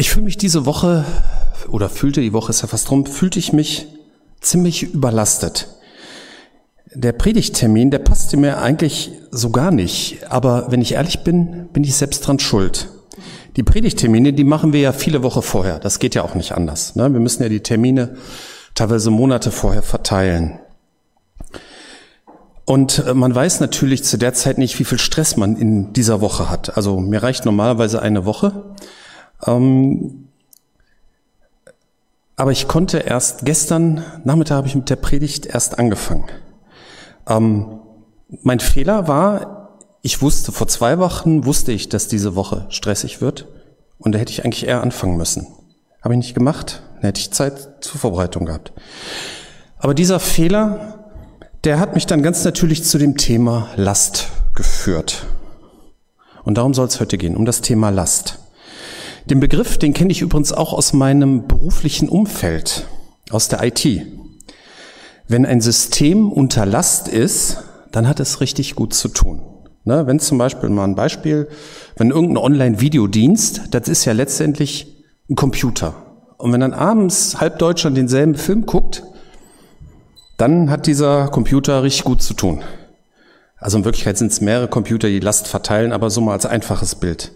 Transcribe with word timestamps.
Ich 0.00 0.08
fühle 0.08 0.24
mich 0.24 0.38
diese 0.38 0.64
Woche, 0.64 1.04
oder 1.68 1.90
fühlte 1.90 2.22
die 2.22 2.32
Woche 2.32 2.48
ist 2.48 2.62
ja 2.62 2.68
fast 2.68 2.90
rum, 2.90 3.04
fühlte 3.04 3.38
ich 3.38 3.52
mich 3.52 3.86
ziemlich 4.40 4.82
überlastet. 4.94 5.68
Der 6.94 7.12
Predigttermin, 7.12 7.90
der 7.90 7.98
passte 7.98 8.38
mir 8.38 8.62
eigentlich 8.62 9.12
so 9.30 9.50
gar 9.50 9.70
nicht. 9.70 10.20
Aber 10.30 10.68
wenn 10.70 10.80
ich 10.80 10.92
ehrlich 10.92 11.22
bin, 11.22 11.68
bin 11.74 11.84
ich 11.84 11.94
selbst 11.96 12.26
dran 12.26 12.38
schuld. 12.38 12.88
Die 13.56 13.62
Predigttermine, 13.62 14.32
die 14.32 14.42
machen 14.42 14.72
wir 14.72 14.80
ja 14.80 14.94
viele 14.94 15.22
Wochen 15.22 15.42
vorher. 15.42 15.78
Das 15.78 15.98
geht 15.98 16.14
ja 16.14 16.22
auch 16.22 16.34
nicht 16.34 16.52
anders. 16.52 16.96
Ne? 16.96 17.12
Wir 17.12 17.20
müssen 17.20 17.42
ja 17.42 17.50
die 17.50 17.60
Termine 17.60 18.16
teilweise 18.74 19.10
Monate 19.10 19.50
vorher 19.50 19.82
verteilen. 19.82 20.60
Und 22.64 23.04
äh, 23.06 23.12
man 23.12 23.34
weiß 23.34 23.60
natürlich 23.60 24.02
zu 24.02 24.16
der 24.16 24.32
Zeit 24.32 24.56
nicht, 24.56 24.78
wie 24.78 24.84
viel 24.84 24.98
Stress 24.98 25.36
man 25.36 25.56
in 25.56 25.92
dieser 25.92 26.22
Woche 26.22 26.48
hat. 26.48 26.78
Also 26.78 27.00
mir 27.00 27.22
reicht 27.22 27.44
normalerweise 27.44 28.00
eine 28.00 28.24
Woche. 28.24 28.64
Ähm, 29.46 30.28
aber 32.36 32.52
ich 32.52 32.68
konnte 32.68 32.98
erst 32.98 33.44
gestern 33.44 34.02
Nachmittag 34.24 34.56
habe 34.56 34.66
ich 34.66 34.74
mit 34.74 34.88
der 34.88 34.96
Predigt 34.96 35.46
erst 35.46 35.78
angefangen. 35.78 36.24
Ähm, 37.28 37.80
mein 38.42 38.60
Fehler 38.60 39.08
war, 39.08 39.78
ich 40.02 40.22
wusste, 40.22 40.52
vor 40.52 40.66
zwei 40.66 40.98
Wochen 40.98 41.44
wusste 41.44 41.72
ich, 41.72 41.88
dass 41.88 42.08
diese 42.08 42.34
Woche 42.34 42.66
stressig 42.70 43.20
wird. 43.20 43.46
Und 43.98 44.14
da 44.14 44.18
hätte 44.18 44.32
ich 44.32 44.44
eigentlich 44.44 44.66
eher 44.66 44.80
anfangen 44.80 45.16
müssen. 45.16 45.46
Habe 46.02 46.14
ich 46.14 46.18
nicht 46.18 46.34
gemacht. 46.34 46.82
Dann 46.94 47.02
hätte 47.02 47.20
ich 47.20 47.30
Zeit 47.30 47.84
zur 47.84 48.00
Vorbereitung 48.00 48.46
gehabt. 48.46 48.72
Aber 49.78 49.94
dieser 49.94 50.20
Fehler, 50.20 51.10
der 51.64 51.78
hat 51.78 51.94
mich 51.94 52.06
dann 52.06 52.22
ganz 52.22 52.44
natürlich 52.44 52.84
zu 52.84 52.96
dem 52.96 53.16
Thema 53.16 53.68
Last 53.76 54.28
geführt. 54.54 55.26
Und 56.44 56.56
darum 56.56 56.72
soll 56.72 56.86
es 56.86 57.00
heute 57.00 57.18
gehen, 57.18 57.36
um 57.36 57.44
das 57.44 57.60
Thema 57.60 57.90
Last. 57.90 58.39
Den 59.26 59.40
Begriff, 59.40 59.78
den 59.78 59.92
kenne 59.92 60.12
ich 60.12 60.22
übrigens 60.22 60.52
auch 60.52 60.72
aus 60.72 60.92
meinem 60.92 61.46
beruflichen 61.46 62.08
Umfeld, 62.08 62.86
aus 63.30 63.48
der 63.48 63.62
IT. 63.62 63.86
Wenn 65.28 65.46
ein 65.46 65.60
System 65.60 66.32
unter 66.32 66.66
Last 66.66 67.08
ist, 67.08 67.58
dann 67.92 68.08
hat 68.08 68.20
es 68.20 68.40
richtig 68.40 68.74
gut 68.74 68.94
zu 68.94 69.08
tun. 69.08 69.42
Ne, 69.84 70.06
wenn 70.06 70.20
zum 70.20 70.36
Beispiel 70.36 70.68
mal 70.68 70.84
ein 70.84 70.94
Beispiel, 70.94 71.48
wenn 71.96 72.10
irgendein 72.10 72.36
Online-Videodienst, 72.36 73.62
das 73.70 73.88
ist 73.88 74.04
ja 74.04 74.12
letztendlich 74.12 75.04
ein 75.30 75.36
Computer. 75.36 75.94
Und 76.36 76.52
wenn 76.52 76.60
dann 76.60 76.74
abends 76.74 77.40
halb 77.40 77.58
Deutschland 77.58 77.96
denselben 77.96 78.34
Film 78.34 78.66
guckt, 78.66 79.02
dann 80.36 80.70
hat 80.70 80.86
dieser 80.86 81.28
Computer 81.28 81.82
richtig 81.82 82.04
gut 82.04 82.22
zu 82.22 82.34
tun. 82.34 82.62
Also 83.56 83.78
in 83.78 83.84
Wirklichkeit 83.84 84.18
sind 84.18 84.32
es 84.32 84.40
mehrere 84.40 84.68
Computer, 84.68 85.08
die 85.08 85.20
Last 85.20 85.48
verteilen, 85.48 85.92
aber 85.92 86.10
so 86.10 86.20
mal 86.20 86.32
als 86.32 86.46
einfaches 86.46 86.94
Bild. 86.94 87.32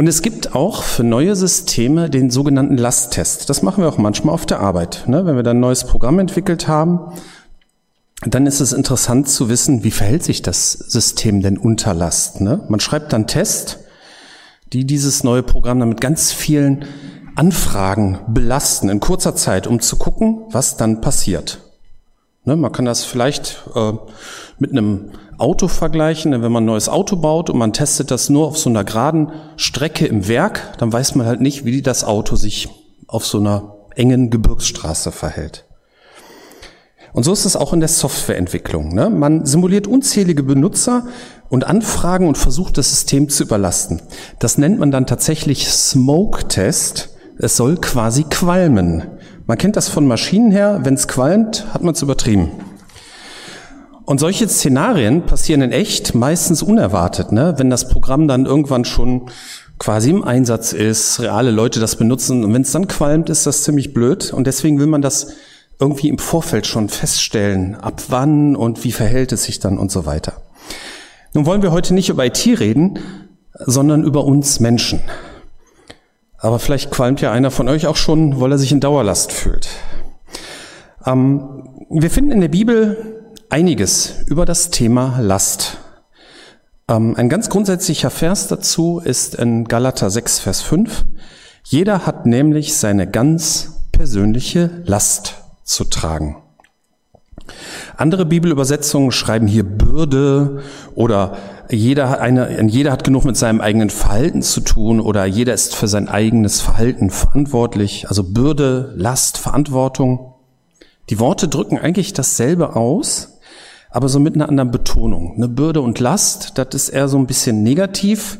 Und 0.00 0.06
es 0.06 0.22
gibt 0.22 0.54
auch 0.54 0.82
für 0.82 1.04
neue 1.04 1.36
Systeme 1.36 2.08
den 2.08 2.30
sogenannten 2.30 2.78
Lasttest. 2.78 3.50
Das 3.50 3.60
machen 3.60 3.84
wir 3.84 3.88
auch 3.90 3.98
manchmal 3.98 4.32
auf 4.32 4.46
der 4.46 4.60
Arbeit. 4.60 5.04
Ne? 5.06 5.26
Wenn 5.26 5.36
wir 5.36 5.42
dann 5.42 5.58
ein 5.58 5.60
neues 5.60 5.84
Programm 5.84 6.18
entwickelt 6.18 6.68
haben, 6.68 7.12
dann 8.22 8.46
ist 8.46 8.60
es 8.60 8.72
interessant 8.72 9.28
zu 9.28 9.50
wissen, 9.50 9.84
wie 9.84 9.90
verhält 9.90 10.24
sich 10.24 10.40
das 10.40 10.72
System 10.72 11.42
denn 11.42 11.58
unter 11.58 11.92
Last. 11.92 12.40
Ne? 12.40 12.64
Man 12.70 12.80
schreibt 12.80 13.12
dann 13.12 13.26
Test, 13.26 13.80
die 14.72 14.86
dieses 14.86 15.22
neue 15.22 15.42
Programm 15.42 15.80
dann 15.80 15.90
mit 15.90 16.00
ganz 16.00 16.32
vielen 16.32 16.86
Anfragen 17.36 18.20
belasten 18.26 18.88
in 18.88 19.00
kurzer 19.00 19.36
Zeit, 19.36 19.66
um 19.66 19.80
zu 19.80 19.96
gucken, 19.96 20.46
was 20.50 20.78
dann 20.78 21.02
passiert. 21.02 21.69
Ne? 22.44 22.56
Man 22.56 22.72
kann 22.72 22.84
das 22.84 23.04
vielleicht 23.04 23.62
äh, 23.74 23.92
mit 24.58 24.72
einem 24.72 25.10
Auto 25.38 25.68
vergleichen. 25.68 26.32
Wenn 26.32 26.52
man 26.52 26.64
ein 26.64 26.66
neues 26.66 26.88
Auto 26.88 27.16
baut 27.16 27.50
und 27.50 27.58
man 27.58 27.72
testet 27.72 28.10
das 28.10 28.28
nur 28.28 28.46
auf 28.46 28.58
so 28.58 28.70
einer 28.70 28.84
geraden 28.84 29.32
Strecke 29.56 30.06
im 30.06 30.28
Werk, 30.28 30.76
dann 30.78 30.92
weiß 30.92 31.14
man 31.14 31.26
halt 31.26 31.40
nicht, 31.40 31.64
wie 31.64 31.82
das 31.82 32.04
Auto 32.04 32.36
sich 32.36 32.68
auf 33.06 33.26
so 33.26 33.38
einer 33.38 33.74
engen 33.96 34.30
Gebirgsstraße 34.30 35.12
verhält. 35.12 35.64
Und 37.12 37.24
so 37.24 37.32
ist 37.32 37.44
es 37.44 37.56
auch 37.56 37.72
in 37.72 37.80
der 37.80 37.88
Softwareentwicklung. 37.88 38.94
Ne? 38.94 39.10
Man 39.10 39.44
simuliert 39.44 39.86
unzählige 39.86 40.44
Benutzer 40.44 41.08
und 41.48 41.66
Anfragen 41.66 42.28
und 42.28 42.38
versucht 42.38 42.78
das 42.78 42.90
System 42.90 43.28
zu 43.28 43.42
überlasten. 43.42 44.00
Das 44.38 44.58
nennt 44.58 44.78
man 44.78 44.92
dann 44.92 45.06
tatsächlich 45.06 45.68
Smoke-Test. 45.68 47.16
Es 47.38 47.56
soll 47.56 47.76
quasi 47.78 48.24
qualmen. 48.24 49.02
Man 49.50 49.58
kennt 49.58 49.74
das 49.74 49.88
von 49.88 50.06
Maschinen 50.06 50.52
her. 50.52 50.78
Wenn 50.84 50.94
es 50.94 51.08
qualmt, 51.08 51.66
hat 51.74 51.82
man 51.82 51.94
es 51.94 52.02
übertrieben. 52.02 52.52
Und 54.04 54.20
solche 54.20 54.48
Szenarien 54.48 55.26
passieren 55.26 55.60
in 55.60 55.72
echt 55.72 56.14
meistens 56.14 56.62
unerwartet, 56.62 57.32
ne? 57.32 57.54
wenn 57.56 57.68
das 57.68 57.88
Programm 57.88 58.28
dann 58.28 58.46
irgendwann 58.46 58.84
schon 58.84 59.28
quasi 59.80 60.10
im 60.10 60.22
Einsatz 60.22 60.72
ist, 60.72 61.18
reale 61.18 61.50
Leute 61.50 61.80
das 61.80 61.96
benutzen. 61.96 62.44
Und 62.44 62.54
wenn 62.54 62.62
es 62.62 62.70
dann 62.70 62.86
qualmt, 62.86 63.28
ist 63.28 63.44
das 63.44 63.64
ziemlich 63.64 63.92
blöd. 63.92 64.32
Und 64.32 64.46
deswegen 64.46 64.78
will 64.78 64.86
man 64.86 65.02
das 65.02 65.32
irgendwie 65.80 66.10
im 66.10 66.18
Vorfeld 66.18 66.68
schon 66.68 66.88
feststellen, 66.88 67.74
ab 67.74 68.02
wann 68.06 68.54
und 68.54 68.84
wie 68.84 68.92
verhält 68.92 69.32
es 69.32 69.42
sich 69.42 69.58
dann 69.58 69.78
und 69.78 69.90
so 69.90 70.06
weiter. 70.06 70.34
Nun 71.34 71.44
wollen 71.44 71.62
wir 71.62 71.72
heute 71.72 71.92
nicht 71.92 72.08
über 72.08 72.24
IT 72.24 72.46
reden, 72.46 73.00
sondern 73.66 74.04
über 74.04 74.24
uns 74.24 74.60
Menschen. 74.60 75.00
Aber 76.40 76.58
vielleicht 76.58 76.90
qualmt 76.90 77.20
ja 77.20 77.32
einer 77.32 77.50
von 77.50 77.68
euch 77.68 77.86
auch 77.86 77.96
schon, 77.96 78.40
weil 78.40 78.52
er 78.52 78.58
sich 78.58 78.72
in 78.72 78.80
Dauerlast 78.80 79.30
fühlt. 79.30 79.68
Ähm, 81.06 81.68
wir 81.90 82.10
finden 82.10 82.32
in 82.32 82.40
der 82.40 82.48
Bibel 82.48 83.24
einiges 83.50 84.22
über 84.26 84.46
das 84.46 84.70
Thema 84.70 85.18
Last. 85.20 85.78
Ähm, 86.88 87.14
ein 87.16 87.28
ganz 87.28 87.50
grundsätzlicher 87.50 88.10
Vers 88.10 88.48
dazu 88.48 89.00
ist 89.04 89.34
in 89.34 89.64
Galater 89.64 90.08
6, 90.08 90.40
Vers 90.40 90.62
5. 90.62 91.04
Jeder 91.64 92.06
hat 92.06 92.24
nämlich 92.24 92.74
seine 92.74 93.06
ganz 93.06 93.82
persönliche 93.92 94.82
Last 94.86 95.34
zu 95.62 95.84
tragen. 95.84 96.36
Andere 97.96 98.24
Bibelübersetzungen 98.24 99.12
schreiben 99.12 99.46
hier 99.46 99.64
Bürde 99.64 100.62
oder 100.94 101.36
jeder 101.70 102.10
hat, 102.10 102.20
eine, 102.20 102.62
jeder 102.64 102.92
hat 102.92 103.04
genug 103.04 103.24
mit 103.24 103.36
seinem 103.36 103.60
eigenen 103.60 103.90
Verhalten 103.90 104.42
zu 104.42 104.60
tun 104.60 105.00
oder 105.00 105.24
jeder 105.24 105.54
ist 105.54 105.74
für 105.74 105.88
sein 105.88 106.08
eigenes 106.08 106.60
Verhalten 106.60 107.10
verantwortlich. 107.10 108.08
Also 108.08 108.24
Bürde, 108.24 108.92
Last, 108.96 109.38
Verantwortung. 109.38 110.34
Die 111.10 111.18
Worte 111.18 111.48
drücken 111.48 111.78
eigentlich 111.78 112.12
dasselbe 112.12 112.76
aus, 112.76 113.38
aber 113.90 114.08
so 114.08 114.20
mit 114.20 114.34
einer 114.34 114.48
anderen 114.48 114.70
Betonung. 114.70 115.34
Eine 115.36 115.48
Bürde 115.48 115.80
und 115.80 116.00
Last, 116.00 116.58
das 116.58 116.68
ist 116.74 116.88
eher 116.90 117.08
so 117.08 117.18
ein 117.18 117.26
bisschen 117.26 117.62
negativ, 117.62 118.38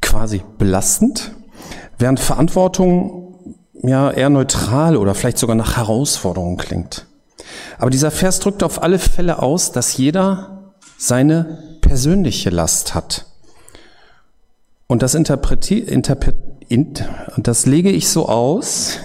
quasi 0.00 0.42
belastend, 0.58 1.32
während 1.98 2.20
Verantwortung 2.20 3.56
ja 3.82 4.10
eher 4.10 4.30
neutral 4.30 4.96
oder 4.96 5.14
vielleicht 5.14 5.38
sogar 5.38 5.56
nach 5.56 5.76
Herausforderung 5.76 6.56
klingt. 6.56 7.06
Aber 7.78 7.90
dieser 7.90 8.10
Vers 8.10 8.40
drückt 8.40 8.62
auf 8.62 8.82
alle 8.82 8.98
Fälle 8.98 9.42
aus, 9.42 9.72
dass 9.72 9.96
jeder 9.96 10.59
seine 11.00 11.78
persönliche 11.80 12.50
Last 12.50 12.94
hat. 12.94 13.24
Und 14.86 15.02
das 15.02 15.14
interpretiert, 15.14 15.88
interpret, 15.88 16.36
und 16.70 17.48
das 17.48 17.64
lege 17.64 17.90
ich 17.90 18.08
so 18.08 18.28
aus, 18.28 18.98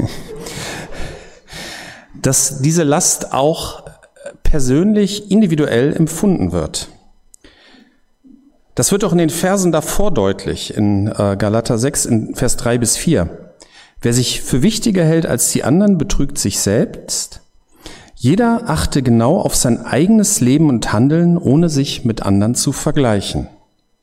dass 2.21 2.61
diese 2.61 2.83
Last 2.83 3.33
auch 3.33 3.85
persönlich, 4.43 5.31
individuell 5.31 5.93
empfunden 5.93 6.51
wird. 6.51 6.89
Das 8.75 8.91
wird 8.91 9.05
auch 9.05 9.13
in 9.13 9.17
den 9.17 9.29
Versen 9.29 9.71
davor 9.71 10.11
deutlich, 10.11 10.75
in 10.75 11.07
äh, 11.07 11.37
Galater 11.37 11.77
6, 11.77 12.05
in 12.05 12.35
Vers 12.35 12.57
3 12.57 12.77
bis 12.77 12.97
4. 12.97 13.53
Wer 14.01 14.13
sich 14.13 14.41
für 14.41 14.61
wichtiger 14.61 15.05
hält 15.05 15.25
als 15.25 15.51
die 15.51 15.63
anderen, 15.63 15.97
betrügt 15.97 16.37
sich 16.37 16.59
selbst. 16.59 17.41
Jeder 18.25 18.63
achte 18.65 19.03
genau 19.03 19.37
auf 19.39 19.55
sein 19.55 19.85
eigenes 19.85 20.41
Leben 20.41 20.69
und 20.69 20.91
Handeln, 20.91 21.37
ohne 21.37 21.69
sich 21.69 22.05
mit 22.05 22.23
anderen 22.23 22.55
zu 22.55 22.71
vergleichen. 22.71 23.49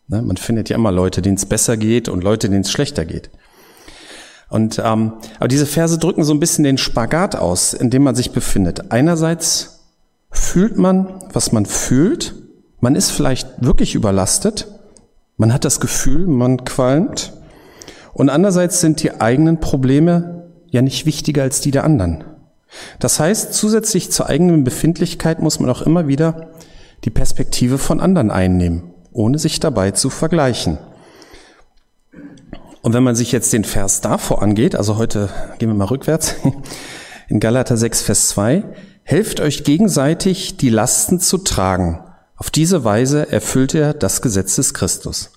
Ne, 0.06 0.22
man 0.22 0.37
findet 0.37 0.69
ja 0.69 0.77
immer 0.77 0.93
Leute, 0.93 1.22
denen 1.22 1.34
es 1.34 1.44
besser 1.44 1.77
geht 1.77 2.09
und 2.09 2.22
Leute, 2.22 2.49
denen 2.49 2.61
es 2.61 2.71
schlechter 2.71 3.05
geht. 3.05 3.31
Und 4.49 4.79
ähm, 4.79 5.14
aber 5.41 5.49
diese 5.49 5.67
Verse 5.67 5.99
drücken 5.99 6.23
so 6.23 6.32
ein 6.32 6.38
bisschen 6.38 6.62
den 6.62 6.79
Spagat 6.79 7.35
aus, 7.35 7.75
in 7.75 7.91
dem 7.91 8.05
man 8.05 8.14
sich 8.14 8.31
befindet. 8.31 8.93
Einerseits 8.93 9.81
fühlt 10.31 10.79
man, 10.79 11.25
was 11.32 11.50
man 11.50 11.67
fühlt. 11.67 12.37
Man 12.79 12.94
ist 12.94 13.11
vielleicht 13.11 13.49
wirklich 13.58 13.97
überlastet. 13.97 14.69
Man 15.37 15.52
hat 15.52 15.64
das 15.64 15.81
Gefühl, 15.81 16.29
man 16.29 16.64
qualmt. 16.64 17.32
Und 18.12 18.31
andererseits 18.31 18.81
sind 18.81 19.02
die 19.02 19.20
eigenen 19.20 19.58
Probleme 19.58 20.44
ja 20.70 20.81
nicht 20.81 21.06
wichtiger 21.06 21.43
als 21.43 21.61
die 21.61 21.73
der 21.73 21.82
anderen. 21.82 22.23
Das 22.99 23.21
heißt, 23.21 23.55
zusätzlich 23.55 24.11
zur 24.11 24.29
eigenen 24.29 24.65
Befindlichkeit 24.65 25.41
muss 25.41 25.61
man 25.61 25.71
auch 25.71 25.83
immer 25.83 26.09
wieder 26.09 26.51
die 27.05 27.11
Perspektive 27.11 27.79
von 27.79 28.01
anderen 28.01 28.31
einnehmen, 28.31 28.95
ohne 29.13 29.39
sich 29.39 29.61
dabei 29.61 29.91
zu 29.91 30.11
vergleichen. 30.11 30.79
Und 32.83 32.95
wenn 32.95 33.03
man 33.03 33.15
sich 33.15 33.33
jetzt 33.33 33.53
den 33.53 33.65
Vers 33.65 34.01
davor 34.01 34.43
angeht, 34.43 34.75
also 34.75 34.97
heute 34.97 35.29
gehen 35.59 35.69
wir 35.69 35.75
mal 35.75 35.85
rückwärts, 35.85 36.35
in 37.29 37.41
Galater 37.41 37.77
6, 37.77 38.03
Vers 38.03 38.29
2, 38.29 38.65
Helft 39.05 39.41
euch 39.41 39.65
gegenseitig, 39.65 40.57
die 40.57 40.69
Lasten 40.69 41.21
zu 41.21 41.39
tragen. 41.39 42.01
Auf 42.37 42.51
diese 42.51 42.85
Weise 42.85 43.31
erfüllt 43.31 43.75
er 43.75 43.95
das 43.95 44.23
Gesetz 44.23 44.57
des 44.57 44.75
Christus. 44.75 45.33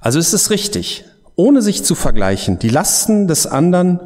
Also 0.00 0.18
ist 0.18 0.32
es 0.32 0.50
richtig. 0.50 1.04
ohne 1.34 1.62
sich 1.62 1.82
zu 1.82 1.94
vergleichen, 1.94 2.58
die 2.58 2.68
Lasten 2.68 3.26
des 3.26 3.46
anderen 3.46 4.00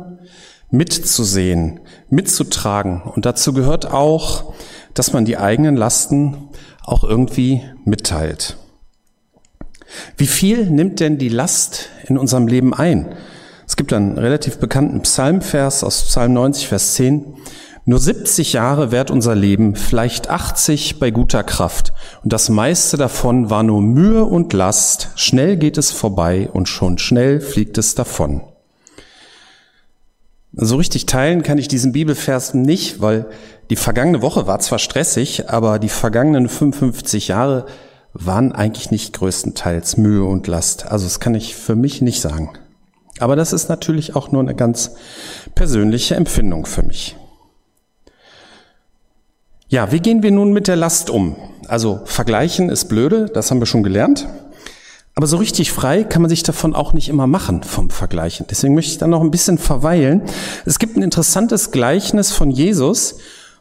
mitzusehen, 0.71 1.81
mitzutragen. 2.11 3.03
Und 3.03 3.27
dazu 3.27 3.53
gehört 3.53 3.93
auch, 3.93 4.55
dass 4.95 5.13
man 5.13 5.25
die 5.25 5.39
eigenen 5.39 5.77
Lasten 5.77 6.49
auch 6.85 7.05
irgendwie 7.05 7.63
mitteilt. 7.85 8.57
Wie 10.17 10.27
viel 10.27 10.69
nimmt 10.69 11.01
denn 11.01 11.19
die 11.19 11.29
Last 11.29 11.89
in 12.07 12.19
unserem 12.19 12.49
Leben 12.49 12.75
ein? 12.75 13.15
Es 13.67 13.77
gibt 13.77 13.93
einen 13.93 14.19
relativ 14.19 14.59
bekannten 14.59 15.03
Psalmvers 15.03 15.83
aus 15.83 16.05
Psalm 16.05 16.35
90, 16.35 16.69
Vers 16.69 16.95
10. 16.95 17.35
Nur 17.85 18.01
70 18.01 18.53
Jahre 18.53 18.91
währt 18.91 19.13
unser 19.13 19.37
Leben, 19.37 19.77
vielleicht 19.77 20.29
80 20.29 20.99
bei 20.99 21.13
guter 21.13 21.45
Kraft. 21.45 21.93
Und 22.25 22.33
das 22.33 22.49
meiste 22.49 22.97
davon 22.97 23.49
war 23.49 23.63
nur 23.63 23.81
Mühe 23.81 24.25
und 24.25 24.53
Last. 24.53 25.11
Schnell 25.15 25.57
geht 25.57 25.79
es 25.79 25.93
vorbei 25.93 26.49
und 26.53 26.69
schon 26.69 26.99
schnell 26.99 27.41
fliegt 27.41 27.79
es 27.79 27.95
davon. 27.95 28.43
So 30.59 30.77
richtig 30.77 31.05
teilen 31.05 31.43
kann 31.43 31.59
ich 31.59 31.69
diesen 31.69 31.93
Bibelvers 31.93 32.55
nicht, 32.55 33.03
weil 33.03 33.27
die 33.69 33.77
vergangene 33.77 34.23
Woche 34.23 34.47
war 34.47 34.59
zwar 34.59 34.79
stressig, 34.79 35.51
aber 35.51 35.79
die 35.79 35.91
vergangenen 35.91 36.49
55 36.49 37.29
Jahre 37.29 37.67
waren 38.15 38.53
eigentlich 38.53 38.91
nicht 38.91 39.13
größtenteils 39.13 39.99
Mühe 39.99 40.25
und 40.25 40.47
Last. 40.47 40.91
Also 40.91 41.05
das 41.05 41.21
kann 41.21 41.35
ich 41.35 41.55
für 41.55 41.77
mich 41.77 42.01
nicht 42.01 42.23
sagen. 42.23 42.55
Aber 43.19 43.37
das 43.37 43.53
ist 43.53 43.69
natürlich 43.69 44.17
auch 44.17 44.33
nur 44.33 44.41
eine 44.41 44.55
ganz 44.55 44.93
persönliche 45.55 46.15
Empfindung 46.15 46.65
für 46.65 46.83
mich. 46.83 47.17
Ja, 49.69 49.93
wie 49.93 50.01
gehen 50.01 50.23
wir 50.23 50.31
nun 50.31 50.55
mit 50.55 50.69
der 50.69 50.77
Last 50.77 51.11
um? 51.11 51.37
Also 51.69 52.01
vergleichen 52.05 52.71
ist 52.71 52.87
blöde, 52.87 53.27
das 53.27 53.51
haben 53.51 53.61
wir 53.61 53.67
schon 53.67 53.83
gelernt. 53.83 54.27
Aber 55.19 55.27
so 55.27 55.39
richtig 55.39 55.73
frei 55.73 56.05
kann 56.05 56.21
man 56.21 56.29
sich 56.29 56.43
davon 56.43 56.75
auch 56.75 56.93
nicht 56.93 57.09
immer 57.09 57.27
machen 57.27 57.63
vom 57.63 57.89
Vergleichen. 57.89 58.45
Deswegen 58.51 58.75
möchte 58.75 58.93
ich 58.93 58.99
da 58.99 59.07
noch 59.07 59.23
ein 59.23 59.31
bisschen 59.31 59.57
verweilen. 59.57 60.21
Es 60.67 60.79
gibt 60.79 60.95
ein 60.99 61.03
interessantes 61.03 61.71
Gleichnis 61.71 62.33
von 62.33 62.51
Jesus, 62.51 63.17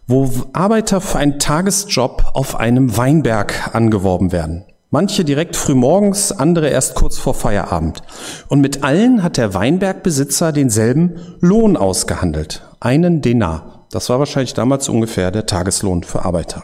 wo 0.06 0.30
Arbeiter 0.52 1.00
für 1.00 1.18
einen 1.18 1.40
Tagesjob 1.40 2.25
auf 2.34 2.57
einem 2.57 2.98
Weinberg 2.98 3.74
angeworben 3.74 4.34
werden. 4.34 4.66
Manche 4.90 5.24
direkt 5.24 5.56
früh 5.56 5.75
morgens, 5.75 6.34
andere 6.34 6.68
erst 6.68 6.94
kurz 6.94 7.18
vor 7.18 7.34
Feierabend. 7.34 8.02
Und 8.50 8.60
mit 8.60 8.84
allen 8.84 9.24
hat 9.24 9.38
der 9.38 9.54
Weinbergbesitzer 9.54 10.52
denselben 10.52 11.16
Lohn 11.40 11.78
ausgehandelt. 11.78 12.63
Einen 12.81 13.22
Denar. 13.22 13.86
Das 13.92 14.10
war 14.10 14.19
wahrscheinlich 14.19 14.56
damals 14.56 14.90
ungefähr 14.90 15.31
der 15.31 15.46
Tageslohn 15.46 16.04
für 16.04 16.25
Arbeiter. 16.25 16.63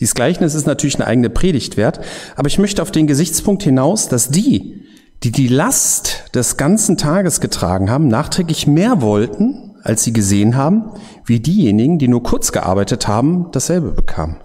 Dieses 0.00 0.14
Gleichnis 0.14 0.54
ist 0.54 0.66
natürlich 0.66 0.96
eine 0.96 1.06
eigene 1.06 1.30
Predigt 1.30 1.76
wert, 1.76 2.00
aber 2.36 2.48
ich 2.48 2.58
möchte 2.58 2.82
auf 2.82 2.90
den 2.90 3.06
Gesichtspunkt 3.06 3.62
hinaus, 3.62 4.08
dass 4.08 4.30
die, 4.30 4.84
die 5.22 5.32
die 5.32 5.48
Last 5.48 6.24
des 6.34 6.56
ganzen 6.56 6.96
Tages 6.96 7.40
getragen 7.40 7.90
haben, 7.90 8.08
nachträglich 8.08 8.66
mehr 8.66 9.00
wollten, 9.00 9.74
als 9.82 10.02
sie 10.02 10.12
gesehen 10.12 10.56
haben, 10.56 10.90
wie 11.24 11.40
diejenigen, 11.40 11.98
die 11.98 12.08
nur 12.08 12.22
kurz 12.22 12.52
gearbeitet 12.52 13.08
haben, 13.08 13.46
dasselbe 13.52 13.92
bekamen. 13.92 14.36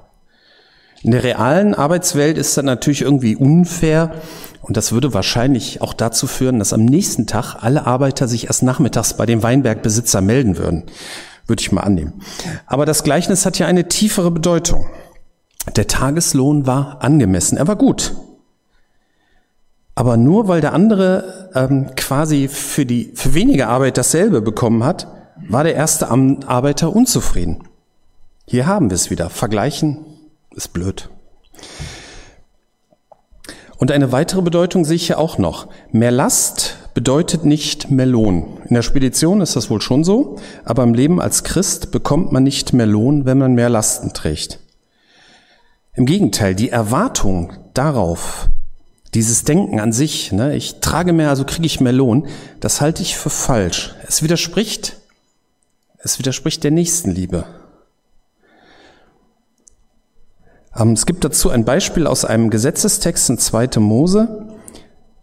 In 1.03 1.12
der 1.12 1.24
realen 1.24 1.74
Arbeitswelt 1.74 2.38
ist 2.38 2.56
das 2.57 2.63
natürlich 2.63 3.01
irgendwie 3.01 3.36
unfair 3.36 4.13
und 4.62 4.77
das 4.77 4.92
würde 4.92 5.15
wahrscheinlich 5.15 5.81
auch 5.81 5.94
dazu 5.94 6.27
führen, 6.27 6.59
dass 6.59 6.74
am 6.74 6.86
nächsten 6.86 7.25
Tag 7.25 7.56
alle 7.59 7.88
Arbeiter 7.88 8.27
sich 8.27 8.48
erst 8.48 8.62
nachmittags 8.62 9.15
bei 9.15 9.25
dem 9.25 9.42
Weinbergbesitzer 9.42 10.21
melden 10.21 10.57
würden. 10.57 10.83
Würde 11.48 11.62
ich 11.62 11.71
mal 11.71 11.81
annehmen. 11.81 12.13
Aber 12.68 12.86
das 12.86 13.03
Gleichnis 13.03 13.48
hat 13.48 13.57
ja 13.57 13.65
eine 13.65 13.88
tiefere 13.88 14.30
Bedeutung. 14.30 14.86
Der 15.75 15.88
Tageslohn 15.88 16.66
war 16.66 17.02
angemessen, 17.02 17.58
er 17.58 17.68
war 17.68 17.75
gut. 17.75 18.16
Aber 19.96 20.18
nur 20.18 20.48
weil 20.48 20.62
der 20.62 20.74
andere 20.74 21.50
ähm, 21.54 21.92
quasi 21.96 22.48
für 22.48 22.86
die 22.86 23.12
für 23.13 23.34
weniger 23.34 23.68
Arbeit 23.68 23.98
dasselbe 23.98 24.42
bekommen 24.42 24.84
hat, 24.84 25.08
war 25.48 25.63
der 25.63 25.75
erste 25.75 26.10
Arbeiter 26.10 26.96
unzufrieden. 26.96 27.63
Hier 28.46 28.66
haben 28.66 28.90
wir 28.90 28.96
es 28.96 29.10
wieder. 29.10 29.30
Vergleichen 29.30 30.06
ist 30.56 30.74
blöd. 30.74 31.10
Und 33.78 33.92
eine 33.92 34.12
weitere 34.12 34.42
Bedeutung 34.42 34.86
sehe 34.86 34.96
ich 34.96 35.08
hier 35.08 35.18
auch 35.18 35.38
noch. 35.38 35.68
Mehr 35.92 36.12
Last 36.12 36.78
bedeutet 36.94 37.46
nicht 37.46 37.90
mehr 37.90 38.06
Lohn. 38.06 38.60
In 38.68 38.75
der 38.75 38.81
Spedition 38.81 39.42
ist 39.42 39.56
das 39.56 39.69
wohl 39.69 39.81
schon 39.81 40.04
so, 40.04 40.38
aber 40.66 40.84
im 40.84 40.94
Leben 40.94 41.19
als 41.19 41.44
Christ 41.44 41.92
bekommt 41.92 42.31
man 42.31 42.44
nicht 42.44 42.74
mehr 42.74 42.86
Lohn, 42.86 43.25
wenn 43.25 43.38
man 43.38 43.56
mehr 43.56 43.69
Lasten 43.69 44.13
trägt. 44.13 44.60
Im 45.93 46.05
Gegenteil, 46.05 46.55
die 46.55 46.69
Erwartung 46.69 47.53
darauf, 47.73 48.47
dieses 49.13 49.43
Denken 49.43 49.79
an 49.79 49.91
sich, 49.91 50.31
ne, 50.31 50.55
ich 50.55 50.79
trage 50.79 51.11
mehr, 51.11 51.29
also 51.29 51.43
kriege 51.43 51.65
ich 51.65 51.81
mehr 51.81 51.91
Lohn, 51.91 52.27
das 52.59 52.79
halte 52.79 53.01
ich 53.01 53.17
für 53.17 53.29
falsch. 53.29 53.93
Es 54.07 54.23
widerspricht 54.23 55.01
es 56.03 56.17
widerspricht 56.17 56.63
der 56.63 56.71
Nächstenliebe. 56.71 57.45
Ähm, 60.75 60.93
es 60.93 61.05
gibt 61.05 61.23
dazu 61.23 61.49
ein 61.49 61.65
Beispiel 61.65 62.07
aus 62.07 62.25
einem 62.25 62.49
Gesetzestext 62.49 63.29
in 63.29 63.38
2. 63.38 63.79
Mose. 63.79 64.47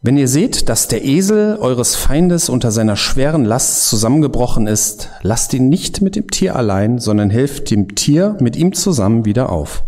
Wenn 0.00 0.16
ihr 0.16 0.28
seht, 0.28 0.68
dass 0.68 0.86
der 0.86 1.04
Esel 1.04 1.56
eures 1.56 1.96
Feindes 1.96 2.48
unter 2.48 2.70
seiner 2.70 2.94
schweren 2.94 3.44
Last 3.44 3.88
zusammengebrochen 3.88 4.68
ist, 4.68 5.10
lasst 5.22 5.52
ihn 5.52 5.68
nicht 5.68 6.00
mit 6.00 6.14
dem 6.14 6.30
Tier 6.30 6.54
allein, 6.54 7.00
sondern 7.00 7.30
helft 7.30 7.72
dem 7.72 7.96
Tier 7.96 8.36
mit 8.38 8.54
ihm 8.54 8.72
zusammen 8.72 9.24
wieder 9.24 9.50
auf. 9.50 9.82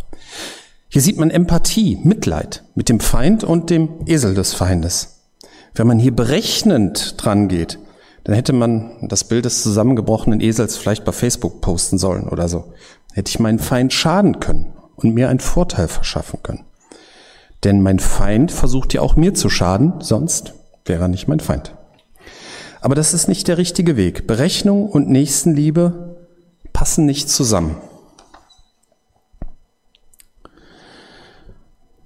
Hier 0.92 1.02
sieht 1.02 1.18
man 1.18 1.30
Empathie, 1.30 2.00
Mitleid 2.02 2.64
mit 2.74 2.88
dem 2.88 2.98
Feind 2.98 3.44
und 3.44 3.70
dem 3.70 3.88
Esel 4.06 4.34
des 4.34 4.54
Feindes. 4.54 5.20
Wenn 5.72 5.86
man 5.86 6.00
hier 6.00 6.14
berechnend 6.14 7.14
dran 7.16 7.46
geht, 7.46 7.78
dann 8.24 8.34
hätte 8.34 8.52
man 8.52 8.90
das 9.00 9.22
Bild 9.22 9.44
des 9.44 9.62
zusammengebrochenen 9.62 10.40
Esels 10.40 10.76
vielleicht 10.76 11.04
bei 11.04 11.12
Facebook 11.12 11.60
posten 11.60 11.96
sollen 11.96 12.28
oder 12.28 12.48
so. 12.48 12.72
Hätte 13.12 13.30
ich 13.30 13.38
meinen 13.38 13.60
Feind 13.60 13.92
schaden 13.92 14.40
können 14.40 14.72
und 14.96 15.14
mir 15.14 15.28
einen 15.28 15.38
Vorteil 15.38 15.86
verschaffen 15.86 16.40
können. 16.42 16.64
Denn 17.62 17.82
mein 17.82 18.00
Feind 18.00 18.50
versucht 18.50 18.92
ja 18.92 19.00
auch 19.00 19.14
mir 19.14 19.32
zu 19.32 19.48
schaden, 19.48 19.94
sonst 20.00 20.54
wäre 20.86 21.02
er 21.02 21.08
nicht 21.08 21.28
mein 21.28 21.40
Feind. 21.40 21.76
Aber 22.80 22.96
das 22.96 23.14
ist 23.14 23.28
nicht 23.28 23.46
der 23.46 23.58
richtige 23.58 23.96
Weg. 23.96 24.26
Berechnung 24.26 24.88
und 24.88 25.08
Nächstenliebe 25.08 26.16
passen 26.72 27.06
nicht 27.06 27.30
zusammen. 27.30 27.76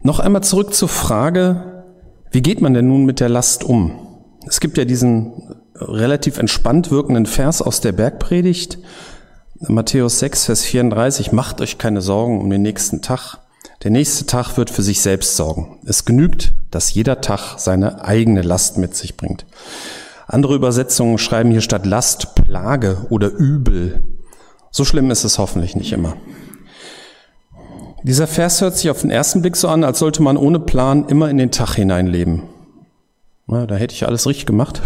Noch 0.07 0.21
einmal 0.21 0.43
zurück 0.43 0.75
zur 0.75 0.91
Frage, 0.91 1.83
wie 2.31 2.43
geht 2.43 2.61
man 2.61 2.75
denn 2.75 2.87
nun 2.87 3.07
mit 3.07 3.21
der 3.21 3.31
Last 3.31 3.65
um? 3.65 3.93
Es 4.47 4.61
gibt 4.61 4.77
ja 4.77 4.85
diesen 4.85 5.57
relativ 5.75 6.37
entspannt 6.37 6.91
wirkenden 6.91 7.25
Vers 7.25 7.63
aus 7.63 7.81
der 7.81 7.93
Bergpredigt, 7.93 8.79
Matthäus 9.61 10.19
6, 10.19 10.45
Vers 10.45 10.63
34, 10.65 11.33
macht 11.33 11.63
euch 11.63 11.79
keine 11.79 12.03
Sorgen 12.03 12.39
um 12.39 12.51
den 12.51 12.61
nächsten 12.61 13.01
Tag. 13.01 13.39
Der 13.83 13.91
nächste 13.91 14.27
Tag 14.27 14.59
wird 14.59 14.69
für 14.69 14.83
sich 14.83 15.01
selbst 15.01 15.37
sorgen. 15.37 15.81
Es 15.87 16.05
genügt, 16.05 16.55
dass 16.71 16.93
jeder 16.93 17.23
Tag 17.23 17.59
seine 17.59 18.05
eigene 18.05 18.43
Last 18.43 18.77
mit 18.77 18.95
sich 18.95 19.17
bringt. 19.17 19.47
Andere 20.27 20.55
Übersetzungen 20.55 21.17
schreiben 21.17 21.51
hier 21.51 21.63
statt 21.63 21.87
Last 21.87 22.35
Plage 22.35 23.07
oder 23.09 23.31
Übel. 23.31 24.05
So 24.71 24.85
schlimm 24.85 25.11
ist 25.11 25.25
es 25.25 25.39
hoffentlich 25.39 25.77
nicht 25.77 25.93
immer. 25.93 26.15
Dieser 28.05 28.27
Vers 28.27 28.61
hört 28.61 28.77
sich 28.77 28.91
auf 28.91 29.01
den 29.01 29.11
ersten 29.11 29.41
Blick 29.41 29.57
so 29.57 29.67
an, 29.67 29.83
als 29.83 29.99
sollte 29.99 30.23
man 30.23 30.37
ohne 30.37 30.61
Plan 30.61 31.09
immer 31.09 31.31
in 31.31 31.39
den 31.39 31.51
Tag 31.51 31.77
hineinleben. 31.77 32.43
Na, 33.47 33.67
da 33.67 33.77
hätte 33.77 33.95
ich 33.95 34.07
alles 34.07 34.27
richtig 34.27 34.45
gemacht, 34.45 34.83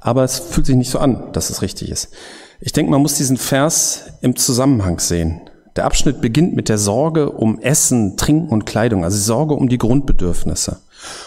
aber 0.00 0.24
es 0.24 0.38
fühlt 0.38 0.64
sich 0.64 0.76
nicht 0.76 0.90
so 0.90 0.98
an, 1.00 1.32
dass 1.34 1.50
es 1.50 1.60
richtig 1.60 1.90
ist. 1.90 2.08
Ich 2.58 2.72
denke, 2.72 2.92
man 2.92 3.02
muss 3.02 3.16
diesen 3.16 3.36
Vers 3.36 4.04
im 4.22 4.36
Zusammenhang 4.36 5.00
sehen. 5.00 5.42
Der 5.76 5.84
Abschnitt 5.84 6.22
beginnt 6.22 6.56
mit 6.56 6.70
der 6.70 6.78
Sorge 6.78 7.30
um 7.30 7.60
Essen, 7.60 8.16
Trinken 8.16 8.48
und 8.48 8.64
Kleidung, 8.64 9.04
also 9.04 9.18
Sorge 9.18 9.52
um 9.52 9.68
die 9.68 9.78
Grundbedürfnisse. 9.78 10.80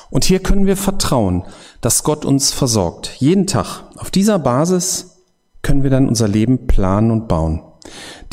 Und 0.09 0.23
hier 0.23 0.39
können 0.39 0.65
wir 0.65 0.77
vertrauen, 0.77 1.43
dass 1.81 2.03
Gott 2.03 2.25
uns 2.25 2.51
versorgt. 2.51 3.11
Jeden 3.19 3.45
Tag. 3.45 3.83
Auf 3.97 4.09
dieser 4.09 4.39
Basis 4.39 5.17
können 5.61 5.83
wir 5.83 5.91
dann 5.91 6.07
unser 6.07 6.27
Leben 6.27 6.65
planen 6.65 7.11
und 7.11 7.27
bauen. 7.27 7.61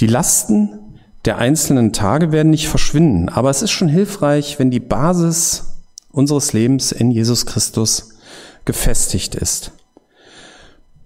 Die 0.00 0.06
Lasten 0.06 0.79
der 1.24 1.38
einzelnen 1.38 1.92
Tage 1.92 2.32
werden 2.32 2.50
nicht 2.50 2.68
verschwinden, 2.68 3.28
aber 3.28 3.50
es 3.50 3.62
ist 3.62 3.70
schon 3.70 3.88
hilfreich, 3.88 4.58
wenn 4.58 4.70
die 4.70 4.80
Basis 4.80 5.76
unseres 6.10 6.52
Lebens 6.52 6.92
in 6.92 7.10
Jesus 7.10 7.46
Christus 7.46 8.14
gefestigt 8.64 9.34
ist. 9.34 9.72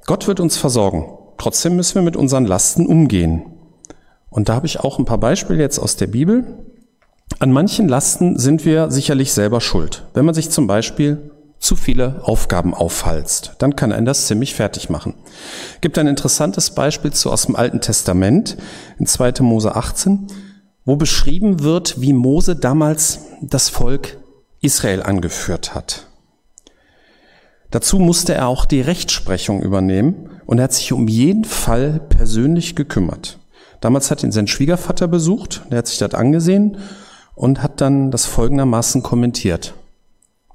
Gott 0.07 0.27
wird 0.29 0.41
uns 0.41 0.57
versorgen. 0.57 1.07
Trotzdem 1.39 1.77
müssen 1.77 1.97
wir 1.97 2.03
mit 2.03 2.17
unseren 2.17 2.45
Lasten 2.45 2.87
umgehen. 2.87 3.43
Und 4.31 4.49
da 4.49 4.55
habe 4.55 4.67
ich 4.67 4.81
auch 4.81 4.99
ein 4.99 5.05
paar 5.05 5.19
Beispiele 5.19 5.61
jetzt 5.61 5.79
aus 5.79 5.97
der 5.97 6.07
Bibel. 6.07 6.59
An 7.39 7.53
manchen 7.53 7.89
Lasten 7.89 8.39
sind 8.39 8.65
wir 8.65 8.91
sicherlich 8.91 9.33
selber 9.33 9.61
schuld. 9.61 10.07
Wenn 10.15 10.25
man 10.25 10.35
sich 10.35 10.51
zum 10.51 10.67
Beispiel 10.67 11.31
zu 11.65 11.77
viele 11.77 12.21
Aufgaben 12.23 12.75
aufhalst, 12.75 13.55
dann 13.59 13.75
kann 13.75 13.91
einen 13.91 14.05
das 14.05 14.27
ziemlich 14.27 14.55
fertig 14.55 14.91
machen. 14.91 15.15
Gibt 15.81 15.97
ein 15.97 16.07
interessantes 16.07 16.75
Beispiel 16.75 17.13
zu 17.13 17.33
aus 17.33 17.47
dem 17.47 17.57
Alten 17.57 17.81
Testament 17.81 18.59
in 18.99 19.07
2. 19.07 19.41
Mose 19.41 19.75
18, 19.75 20.27
wo 20.85 20.97
beschrieben 20.97 21.63
wird, 21.63 22.01
wie 22.03 22.13
Mose 22.13 22.55
damals 22.55 23.21
das 23.41 23.71
Volk 23.71 24.19
Israel 24.61 25.03
angeführt 25.03 25.75
hat. 25.75 26.07
Dazu 27.71 27.99
musste 27.99 28.35
er 28.35 28.47
auch 28.47 28.67
die 28.67 28.83
Rechtsprechung 28.83 29.63
übernehmen 29.63 30.39
und 30.45 30.59
er 30.59 30.65
hat 30.65 30.75
sich 30.75 30.93
um 30.93 31.09
jeden 31.09 31.45
Fall 31.45 31.99
persönlich 32.11 32.77
gekümmert. 32.77 33.39
Damals 33.81 34.11
hat 34.11 34.23
ihn 34.23 34.33
sein 34.33 34.47
Schwiegervater 34.47 35.09
besucht, 35.09 35.63
der 35.71 35.79
hat 35.79 35.87
sich 35.87 35.99
das 35.99 36.13
angesehen 36.13 36.77
und 37.35 37.63
hat 37.63 37.81
dann 37.81 38.11
das 38.11 38.27
folgendermaßen 38.27 39.03
kommentiert. 39.03 39.75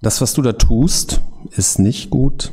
Das, 0.02 0.22
was 0.22 0.34
du 0.34 0.42
da 0.42 0.54
tust, 0.54 1.22
ist 1.52 1.80
nicht 1.80 2.10
gut. 2.10 2.52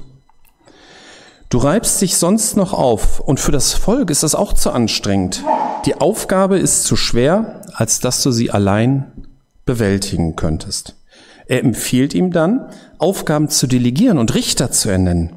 Du 1.48 1.58
reibst 1.58 2.02
dich 2.02 2.16
sonst 2.16 2.56
noch 2.56 2.72
auf 2.72 3.20
und 3.20 3.38
für 3.38 3.52
das 3.52 3.72
Volk 3.72 4.10
ist 4.10 4.24
das 4.24 4.34
auch 4.34 4.52
zu 4.52 4.72
anstrengend. 4.72 5.44
Die 5.84 5.94
Aufgabe 5.94 6.58
ist 6.58 6.84
zu 6.84 6.96
schwer, 6.96 7.62
als 7.72 8.00
dass 8.00 8.22
du 8.22 8.32
sie 8.32 8.50
allein 8.50 9.12
bewältigen 9.64 10.34
könntest. 10.34 10.96
Er 11.46 11.62
empfiehlt 11.62 12.14
ihm 12.14 12.32
dann, 12.32 12.68
Aufgaben 12.98 13.48
zu 13.48 13.68
delegieren 13.68 14.18
und 14.18 14.34
Richter 14.34 14.72
zu 14.72 14.88
ernennen. 14.88 15.34